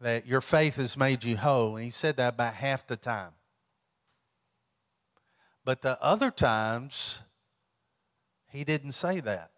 [0.00, 3.30] that your faith has made you whole, and he said that about half the time.
[5.64, 7.22] But the other times,
[8.50, 9.50] he didn't say that.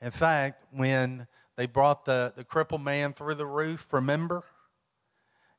[0.00, 4.44] In fact, when they brought the, the crippled man through the roof, remember?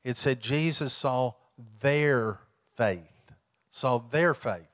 [0.03, 1.33] It said Jesus saw
[1.79, 2.39] their
[2.75, 3.31] faith,
[3.69, 4.67] saw their faith.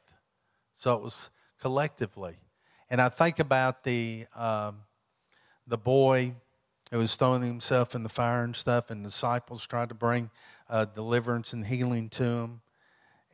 [0.74, 1.30] So it was
[1.60, 2.36] collectively.
[2.90, 4.80] And I think about the, um,
[5.66, 6.34] the boy
[6.92, 10.30] who was throwing himself in the fire and stuff, and the disciples tried to bring
[10.70, 12.62] uh, deliverance and healing to him.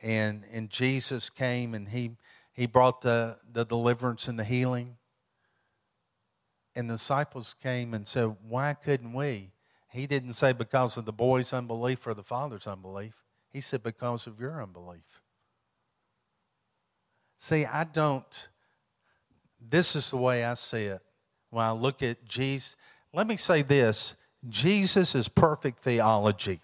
[0.02, 2.12] And, and Jesus came and he,
[2.52, 4.96] he brought the, the deliverance and the healing.
[6.74, 9.50] And the disciples came and said, Why couldn't we?
[9.90, 13.14] He didn't say because of the boy's unbelief or the father's unbelief.
[13.50, 15.22] He said, Because of your unbelief.
[17.38, 18.48] See, I don't,
[19.60, 21.00] this is the way I see it.
[21.50, 22.76] When I look at Jesus,
[23.12, 24.16] let me say this
[24.48, 26.60] Jesus is perfect theology.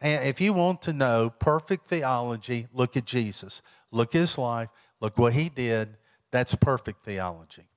[0.00, 3.62] And if you want to know perfect theology, look at Jesus.
[3.90, 4.68] Look at his life.
[5.00, 5.96] Look what he did.
[6.30, 7.68] That's perfect theology.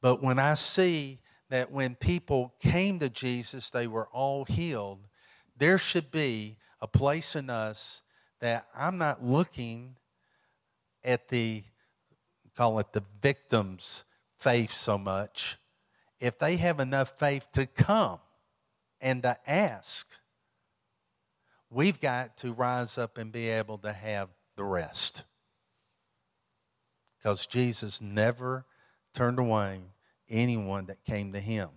[0.00, 1.20] But when I see
[1.50, 5.06] that when people came to Jesus, they were all healed,
[5.56, 8.02] there should be a place in us
[8.40, 9.96] that I'm not looking
[11.04, 11.64] at the,
[12.56, 14.04] call it the victim's
[14.38, 15.58] faith so much.
[16.20, 18.20] If they have enough faith to come
[19.00, 20.08] and to ask,
[21.70, 25.24] We've got to rise up and be able to have the rest.
[27.18, 28.64] Because Jesus never
[29.12, 29.80] turned away
[30.30, 31.68] anyone that came to him.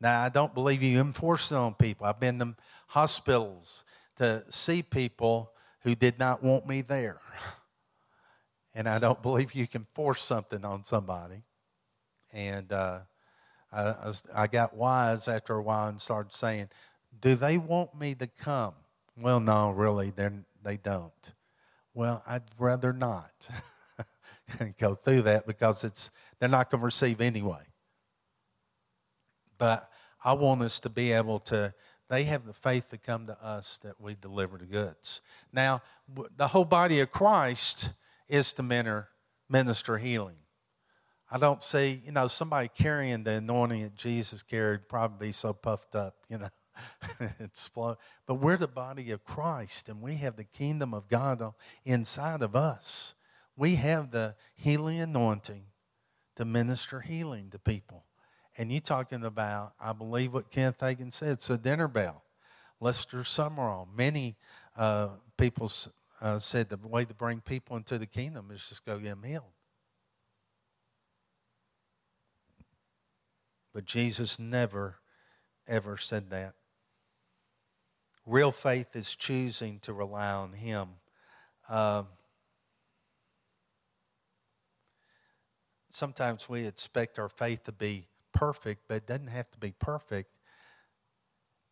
[0.00, 2.06] Now, I don't believe you enforce it on people.
[2.06, 2.54] I've been to
[2.88, 3.84] hospitals
[4.16, 5.52] to see people
[5.82, 7.20] who did not want me there.
[8.72, 11.42] And I don't believe you can force something on somebody.
[12.32, 13.00] And uh,
[13.72, 16.68] I, I got wise after a while and started saying,
[17.20, 18.74] Do they want me to come?
[19.16, 20.12] Well, no, really,
[20.62, 21.32] they don't.
[21.94, 23.48] Well, I'd rather not
[24.78, 27.62] go through that because it's they're not going to receive anyway.
[29.58, 29.90] But
[30.24, 31.74] I want us to be able to.
[32.08, 35.20] They have the faith to come to us that we deliver the goods.
[35.52, 35.82] Now,
[36.36, 37.90] the whole body of Christ
[38.28, 39.10] is to minister,
[39.48, 40.38] minister healing.
[41.30, 45.52] I don't see, you know, somebody carrying the anointing that Jesus carried probably be so
[45.52, 46.48] puffed up, you know.
[47.38, 47.96] it's flow.
[48.26, 51.42] But we're the body of Christ and we have the kingdom of God
[51.84, 53.14] inside of us.
[53.56, 55.64] We have the healing anointing
[56.36, 58.04] to minister healing to people.
[58.56, 62.24] And you're talking about, I believe what Kenneth Hagin said, it's a dinner bell.
[62.80, 64.36] Lester Sumrall, many
[64.76, 65.70] uh, people
[66.20, 69.22] uh, said the way to bring people into the kingdom is just go get them
[69.22, 69.52] healed.
[73.72, 74.96] But Jesus never,
[75.66, 76.54] ever said that.
[78.26, 80.88] Real faith is choosing to rely on Him.
[81.68, 82.04] Uh,
[85.88, 90.30] sometimes we expect our faith to be perfect, but it doesn't have to be perfect.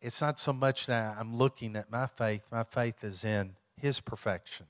[0.01, 3.99] It's not so much that I'm looking at my faith, my faith is in His
[3.99, 4.67] perfection.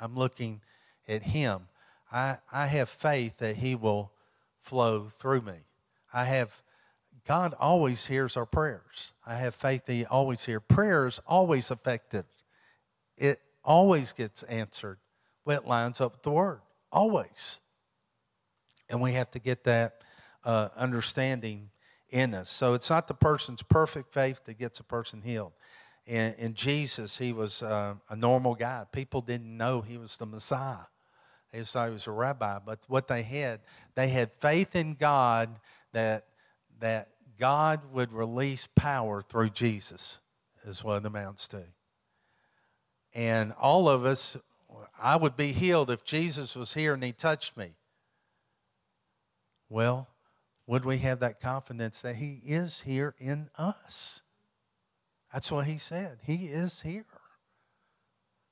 [0.00, 0.62] I'm looking
[1.06, 1.68] at Him.
[2.10, 4.12] I, I have faith that He will
[4.60, 5.64] flow through me.
[6.16, 6.62] I have,
[7.26, 9.12] God always hears our prayers.
[9.26, 10.62] I have faith that He always hears.
[10.66, 12.24] Prayer is always effective,
[13.18, 14.98] it always gets answered
[15.44, 16.60] when it lines up with the Word.
[16.90, 17.60] Always.
[18.88, 20.00] And we have to get that
[20.42, 21.68] uh, understanding
[22.08, 22.48] in us.
[22.48, 25.52] So it's not the person's perfect faith that gets a person healed.
[26.06, 28.84] In, in Jesus, he was uh, a normal guy.
[28.90, 30.86] People didn't know he was the Messiah.
[31.52, 32.58] They thought he was a rabbi.
[32.64, 33.60] But what they had,
[33.96, 35.58] they had faith in God
[35.96, 36.26] that,
[36.78, 40.20] that God would release power through Jesus,
[40.64, 41.62] is what it amounts to.
[43.14, 44.36] And all of us,
[45.00, 47.76] I would be healed if Jesus was here and he touched me.
[49.70, 50.08] Well,
[50.66, 54.22] would we have that confidence that He is here in us?
[55.32, 56.18] That's what He said.
[56.24, 57.06] He is here.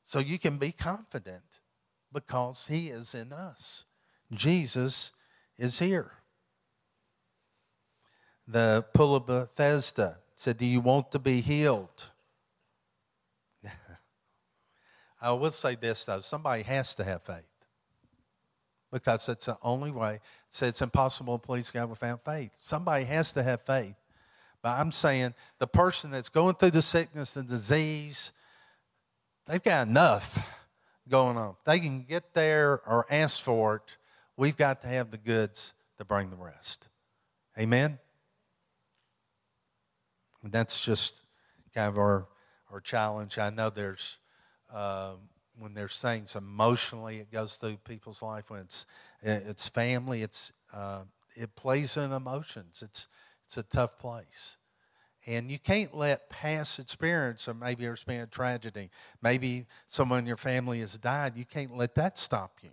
[0.02, 1.60] So you can be confident
[2.12, 3.84] because He is in us.
[4.32, 5.12] Jesus
[5.58, 6.12] is here.
[8.46, 12.08] The pool of Bethesda said, Do you want to be healed?
[15.22, 17.44] I will say this though somebody has to have faith
[18.92, 20.20] because it's the only way.
[20.50, 22.52] So it's impossible to please God without faith.
[22.56, 23.96] Somebody has to have faith.
[24.62, 28.30] But I'm saying the person that's going through the sickness and disease,
[29.46, 30.46] they've got enough
[31.08, 31.56] going on.
[31.66, 33.96] They can get there or ask for it.
[34.36, 36.88] We've got to have the goods to bring the rest.
[37.58, 37.98] Amen?
[40.44, 41.24] And that's just
[41.74, 42.28] kind of our,
[42.70, 43.38] our challenge.
[43.38, 44.18] I know there's
[44.72, 45.16] um,
[45.58, 48.86] when there's things emotionally it goes through people's life when it's
[49.22, 51.02] it's family it's uh,
[51.34, 52.82] it plays in emotions.
[52.84, 53.08] It's
[53.46, 54.58] it's a tough place.
[55.26, 58.90] And you can't let past experience or maybe there's been a tragedy
[59.22, 62.70] maybe someone in your family has died you can't let that stop you.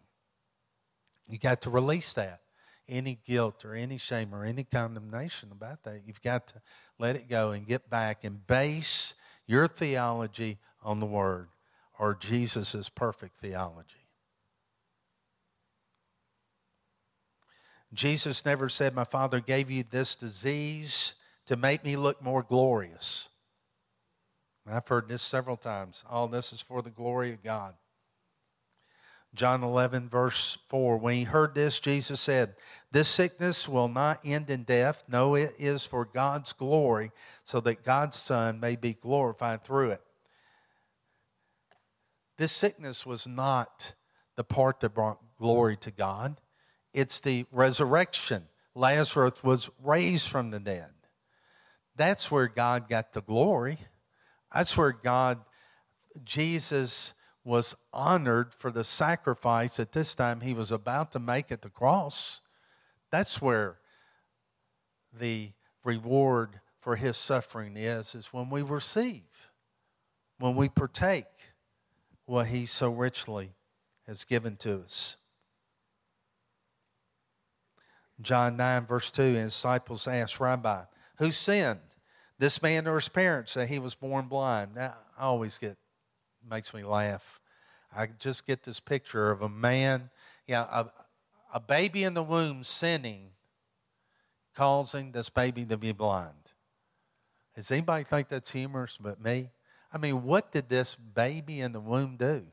[1.30, 2.41] You got to release that
[2.91, 6.61] any guilt or any shame or any condemnation about that you've got to
[6.99, 9.15] let it go and get back and base
[9.47, 11.47] your theology on the word
[11.97, 13.95] or Jesus' perfect theology.
[17.93, 21.15] Jesus never said, My Father gave you this disease
[21.45, 23.29] to make me look more glorious.
[24.69, 26.03] I've heard this several times.
[26.09, 27.73] All this is for the glory of God.
[29.33, 30.97] John 11, verse 4.
[30.97, 32.55] When he heard this, Jesus said,
[32.91, 35.03] This sickness will not end in death.
[35.07, 37.11] No, it is for God's glory,
[37.43, 40.01] so that God's Son may be glorified through it.
[42.37, 43.93] This sickness was not
[44.35, 46.39] the part that brought glory to God,
[46.93, 48.47] it's the resurrection.
[48.73, 50.91] Lazarus was raised from the dead.
[51.95, 53.77] That's where God got the glory.
[54.53, 55.39] That's where God,
[56.23, 57.13] Jesus,
[57.43, 61.69] was honored for the sacrifice at this time he was about to make at the
[61.69, 62.41] cross.
[63.12, 63.78] That's where
[65.14, 65.51] the
[65.84, 69.49] reward for his suffering is, is when we receive,
[70.39, 71.26] when we partake
[72.26, 73.51] what he so richly
[74.07, 75.18] has given to us.
[78.22, 80.84] John 9, verse 2, and disciples asked, Rabbi,
[81.18, 81.80] who sinned,
[82.39, 84.76] this man or his parents, that he was born blind?
[84.76, 85.78] Now, I always get,
[86.47, 87.39] makes me laugh.
[87.95, 90.09] I just get this picture of a man,
[90.47, 90.91] yeah, a,
[91.51, 93.31] a baby in the womb sinning,
[94.55, 96.33] causing this baby to be blind.
[97.55, 99.49] Does anybody think that's humorous but me?
[99.93, 102.45] I mean, what did this baby in the womb do?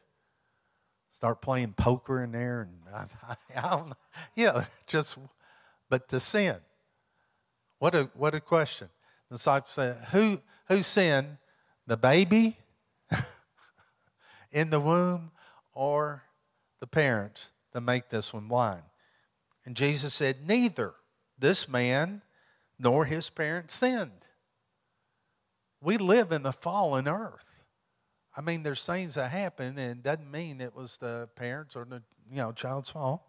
[1.12, 3.96] Start playing poker in there, and I, I don't know.
[4.34, 5.18] Yeah, just,
[5.88, 6.57] but to sin.
[7.78, 8.88] What a what a question.
[9.28, 11.38] The disciples said, "Who who sinned?
[11.86, 12.57] The baby
[14.53, 15.30] in the womb,
[15.72, 16.22] or
[16.80, 18.82] the parents to make this one blind?
[19.69, 20.95] And Jesus said, Neither
[21.39, 22.23] this man
[22.79, 24.25] nor his parents sinned.
[25.83, 27.51] We live in the fallen earth.
[28.35, 31.85] I mean, there's things that happen, and it doesn't mean it was the parents or
[31.85, 33.21] the you know child's fault.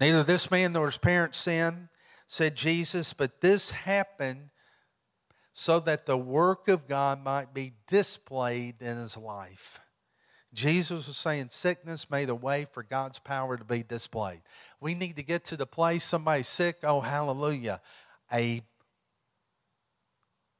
[0.00, 1.88] Neither this man nor his parents sinned,
[2.28, 4.50] said Jesus, but this happened
[5.52, 9.80] so that the work of God might be displayed in his life.
[10.56, 14.40] Jesus was saying sickness made a way for God's power to be displayed.
[14.80, 17.80] We need to get to the place somebody's sick, oh hallelujah.
[18.32, 18.62] A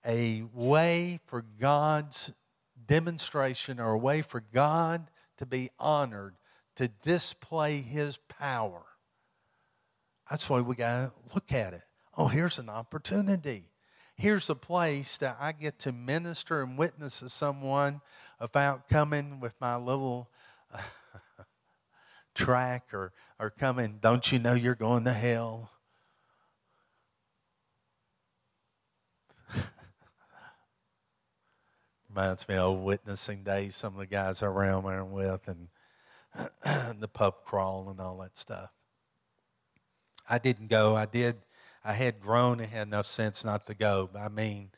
[0.07, 2.32] a way for God's
[2.86, 6.34] demonstration or a way for God to be honored,
[6.76, 8.84] to display his power.
[10.30, 11.82] That's why we got to look at it.
[12.16, 13.64] Oh, here's an opportunity.
[14.14, 18.01] Here's a place that I get to minister and witness to someone
[18.39, 20.30] about coming with my little
[22.34, 25.70] track or, or coming, don't you know you're going to hell?
[32.09, 35.68] Reminds me of witnessing days, some of the guys around there with, and
[37.01, 38.70] the pub crawl and all that stuff.
[40.28, 40.97] I didn't go.
[40.97, 41.37] I did.
[41.84, 44.11] I had grown and had enough sense not to go.
[44.12, 44.70] But I mean,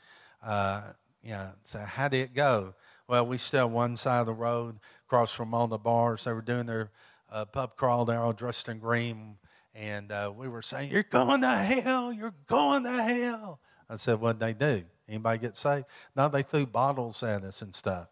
[0.45, 0.93] uh,
[1.23, 1.53] yeah.
[1.63, 2.75] So how did it go?
[3.09, 6.25] Well, we stood on one side of the road, across from all the bars.
[6.25, 6.91] They were doing their
[7.33, 8.05] uh, pub crawl.
[8.05, 9.37] They're all dressed in green,
[9.75, 12.13] and uh, we were saying, "You're going to hell!
[12.13, 14.85] You're going to hell!" I said, "What'd they do?
[15.09, 18.09] Anybody get saved?" No, they threw bottles at us and stuff.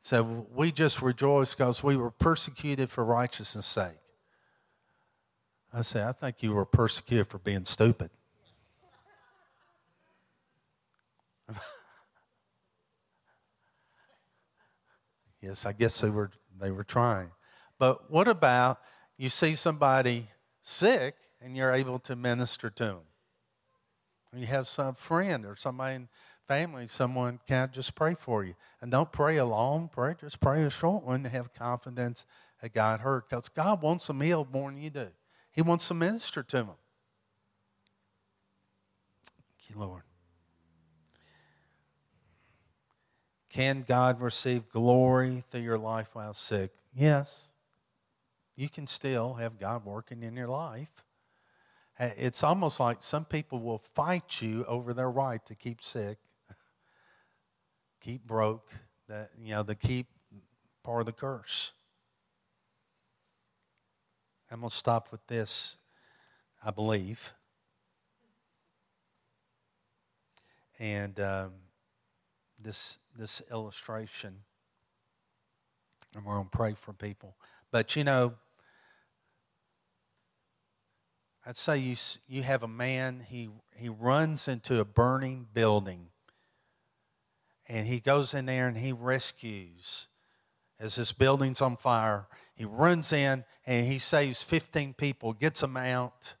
[0.00, 4.00] So we just rejoiced because we were persecuted for righteousness' sake.
[5.72, 8.10] I said, I think you were persecuted for being stupid.
[15.42, 17.30] Yes, I guess they were they were trying.
[17.78, 18.80] But what about
[19.18, 20.28] you see somebody
[20.62, 23.00] sick and you're able to minister to them?
[24.34, 26.08] You have some friend or somebody in
[26.48, 28.54] family, someone can't just pray for you.
[28.80, 32.26] And don't pray alone, pray, just pray a short one to have confidence
[32.60, 33.24] that God heard.
[33.28, 35.08] Because God wants them healed more than you do.
[35.50, 36.66] He wants to minister to them.
[39.58, 40.02] Thank you, Lord.
[43.52, 46.70] Can God receive glory through your life while sick?
[46.94, 47.52] Yes.
[48.56, 51.04] You can still have God working in your life.
[51.98, 56.16] It's almost like some people will fight you over their right to keep sick,
[58.00, 58.72] keep broke,
[59.08, 60.06] that you know, the keep
[60.82, 61.72] part of the curse.
[64.50, 65.76] I'm going to stop with this,
[66.64, 67.34] I believe.
[70.78, 71.52] And um,
[72.58, 74.34] this, this illustration,
[76.14, 77.36] and we're going to pray for people.
[77.70, 78.34] But you know,
[81.46, 81.96] I'd say you,
[82.28, 86.08] you have a man, he, he runs into a burning building,
[87.68, 90.08] and he goes in there and he rescues
[90.78, 95.76] as this building's on fire he runs in and he saves 15 people, gets them
[95.76, 96.34] out.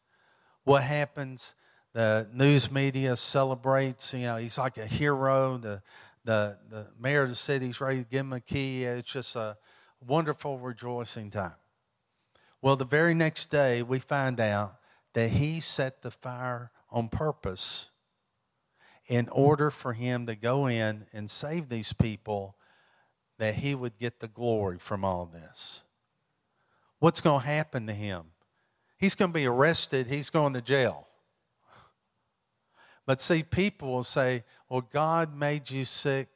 [0.64, 1.54] What happens?
[1.94, 4.14] The news media celebrates.
[4.14, 5.58] You know, he's like a hero.
[5.58, 5.82] The,
[6.24, 8.84] the, the mayor of the city's ready to give him a key.
[8.84, 9.56] It's just a
[10.00, 11.54] wonderful, rejoicing time.
[12.60, 14.76] Well, the very next day, we find out
[15.14, 17.90] that he set the fire on purpose
[19.06, 22.56] in order for him to go in and save these people,
[23.38, 25.82] that he would get the glory from all this
[27.02, 28.26] what's going to happen to him?
[28.96, 31.08] He's going to be arrested, he's going to jail.
[33.06, 36.28] But see, people will say, well, God made you sick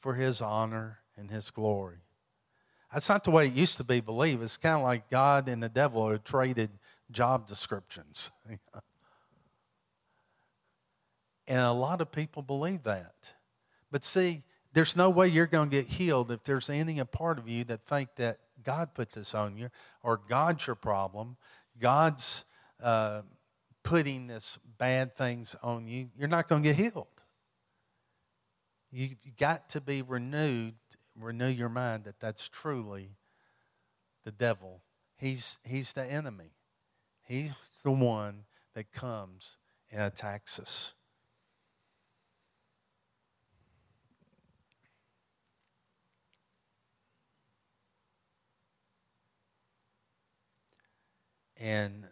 [0.00, 1.98] for his honor and his glory.
[2.90, 4.42] That's not the way it used to be believed.
[4.42, 6.70] It's kind of like God and the devil have traded
[7.10, 8.30] job descriptions.
[11.46, 13.34] and a lot of people believe that.
[13.90, 14.42] But see,
[14.72, 17.82] there's no way you're going to get healed if there's any part of you that
[17.82, 19.68] think that God put this on you,
[20.02, 21.36] or God's your problem,
[21.78, 22.46] God's
[22.82, 23.20] uh,
[23.82, 27.08] putting this bad things on you, you're not going to get healed.
[28.90, 30.74] You've got to be renewed,
[31.18, 33.16] renew your mind that that's truly
[34.24, 34.82] the devil.
[35.16, 36.52] He's, he's the enemy.
[37.22, 37.52] He's
[37.82, 38.44] the one
[38.74, 39.56] that comes
[39.90, 40.94] and attacks us.
[51.58, 52.04] And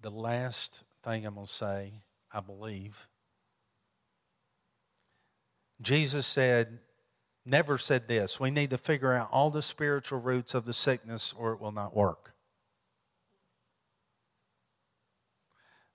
[0.00, 3.08] the last thing I'm going to say, I believe,
[5.80, 6.80] Jesus said,
[7.44, 11.34] never said this we need to figure out all the spiritual roots of the sickness
[11.36, 12.34] or it will not work.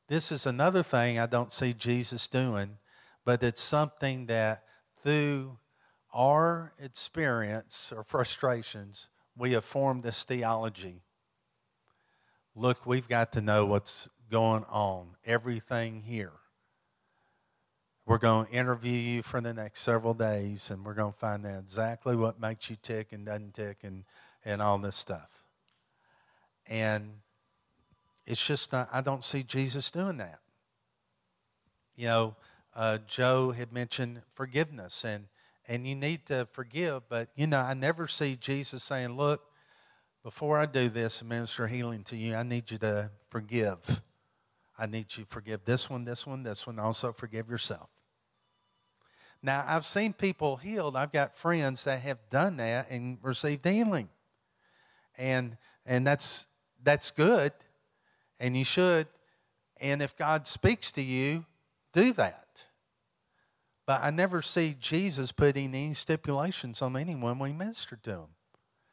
[0.08, 2.78] This is another thing I don't see Jesus doing,
[3.24, 4.64] but it's something that
[5.02, 5.58] through
[6.14, 11.02] our experience or frustrations, we have formed this theology.
[12.56, 16.34] Look, we've got to know what's going on, everything here.
[18.06, 21.46] We're going to interview you for the next several days, and we're going to find
[21.46, 24.04] out exactly what makes you tick and doesn't tick and,
[24.44, 25.46] and all this stuff.
[26.68, 27.12] And
[28.26, 30.40] it's just not, I don't see Jesus doing that.
[31.96, 32.36] You know,
[32.76, 35.28] uh, Joe had mentioned forgiveness, and,
[35.70, 39.44] and you need to forgive, but, you know, I never see Jesus saying, Look,
[40.24, 44.02] before I do this and minister healing to you, I need you to forgive.
[44.84, 46.78] I need you to forgive this one, this one, this one.
[46.78, 47.90] Also, forgive yourself.
[49.42, 50.98] Now, I've seen people healed.
[50.98, 54.10] I've got friends that have done that and received healing.
[55.18, 55.56] And,
[55.86, 56.48] and that's,
[56.84, 57.54] that's good
[58.42, 59.08] and you should.
[59.80, 61.46] And if God speaks to you,
[61.94, 62.66] do that.
[63.86, 68.28] But I never see Jesus putting any stipulations on anyone when he ministered to him.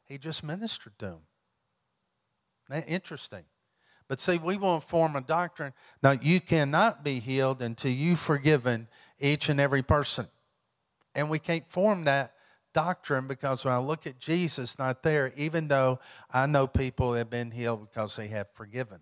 [0.05, 1.19] He just ministered to
[2.71, 2.85] them.
[2.87, 3.43] Interesting.
[4.11, 5.73] But see, we won't form a doctrine.
[6.03, 8.89] Now, you cannot be healed until you've forgiven
[9.21, 10.27] each and every person.
[11.15, 12.35] And we can't form that
[12.75, 17.31] doctrine because when I look at Jesus not there, even though I know people have
[17.31, 18.99] been healed because they have forgiven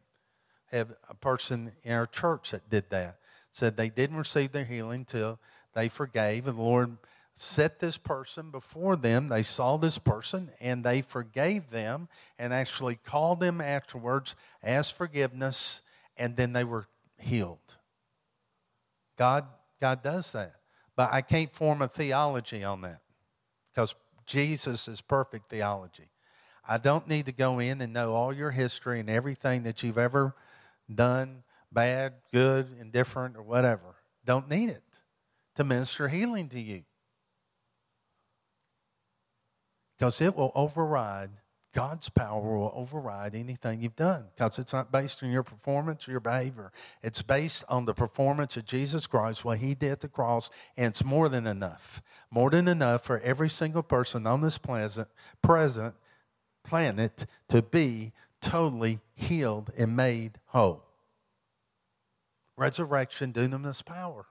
[0.70, 3.18] have a person in our church that did that.
[3.50, 5.38] Said they didn't receive their healing till
[5.74, 6.98] they forgave, and the Lord
[7.40, 9.28] set this person before them.
[9.28, 12.08] They saw this person and they forgave them
[12.38, 15.82] and actually called them afterwards as forgiveness,
[16.16, 16.86] and then they were
[17.18, 17.58] healed.
[19.16, 19.46] God,
[19.80, 20.54] God does that.
[20.96, 23.00] But I can't form a theology on that
[23.72, 23.94] because
[24.26, 26.08] Jesus is perfect theology.
[26.66, 29.96] I don't need to go in and know all your history and everything that you've
[29.96, 30.34] ever
[30.92, 33.96] done, bad, good, indifferent, or whatever.
[34.24, 34.82] Don't need it
[35.54, 36.82] to minister healing to you.
[39.98, 41.30] Because it will override,
[41.74, 44.26] God's power will override anything you've done.
[44.34, 46.72] Because it's not based on your performance or your behavior.
[47.02, 50.86] It's based on the performance of Jesus Christ, what He did at the cross, and
[50.86, 52.02] it's more than enough.
[52.30, 55.08] More than enough for every single person on this present,
[55.42, 55.94] present
[56.64, 60.84] planet to be totally healed and made whole.
[62.56, 64.26] Resurrection, dunamis power.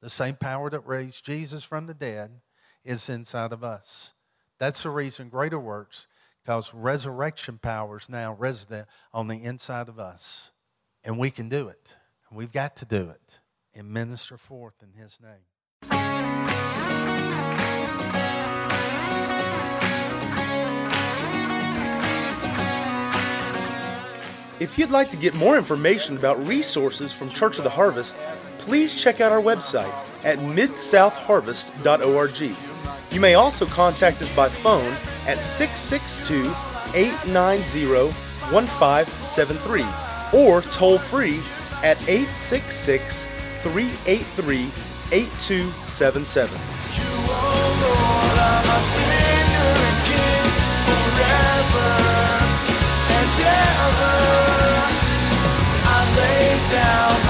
[0.00, 2.40] The same power that raised Jesus from the dead
[2.84, 4.13] is inside of us.
[4.58, 6.06] That's the reason greater works,
[6.42, 10.52] because resurrection power is now resident on the inside of us.
[11.02, 11.96] And we can do it.
[12.28, 13.40] And we've got to do it
[13.74, 15.44] and minister forth in His name.
[24.60, 28.16] If you'd like to get more information about resources from Church of the Harvest,
[28.58, 29.92] please check out our website
[30.24, 32.73] at midsouthharvest.org.
[33.14, 34.92] You may also contact us by phone
[35.28, 36.52] at 662
[36.94, 38.12] 890
[38.52, 39.86] 1573
[40.32, 41.40] or toll free
[41.84, 43.28] at 866
[43.62, 44.68] 383
[45.12, 46.60] 8277.
[56.70, 57.23] Down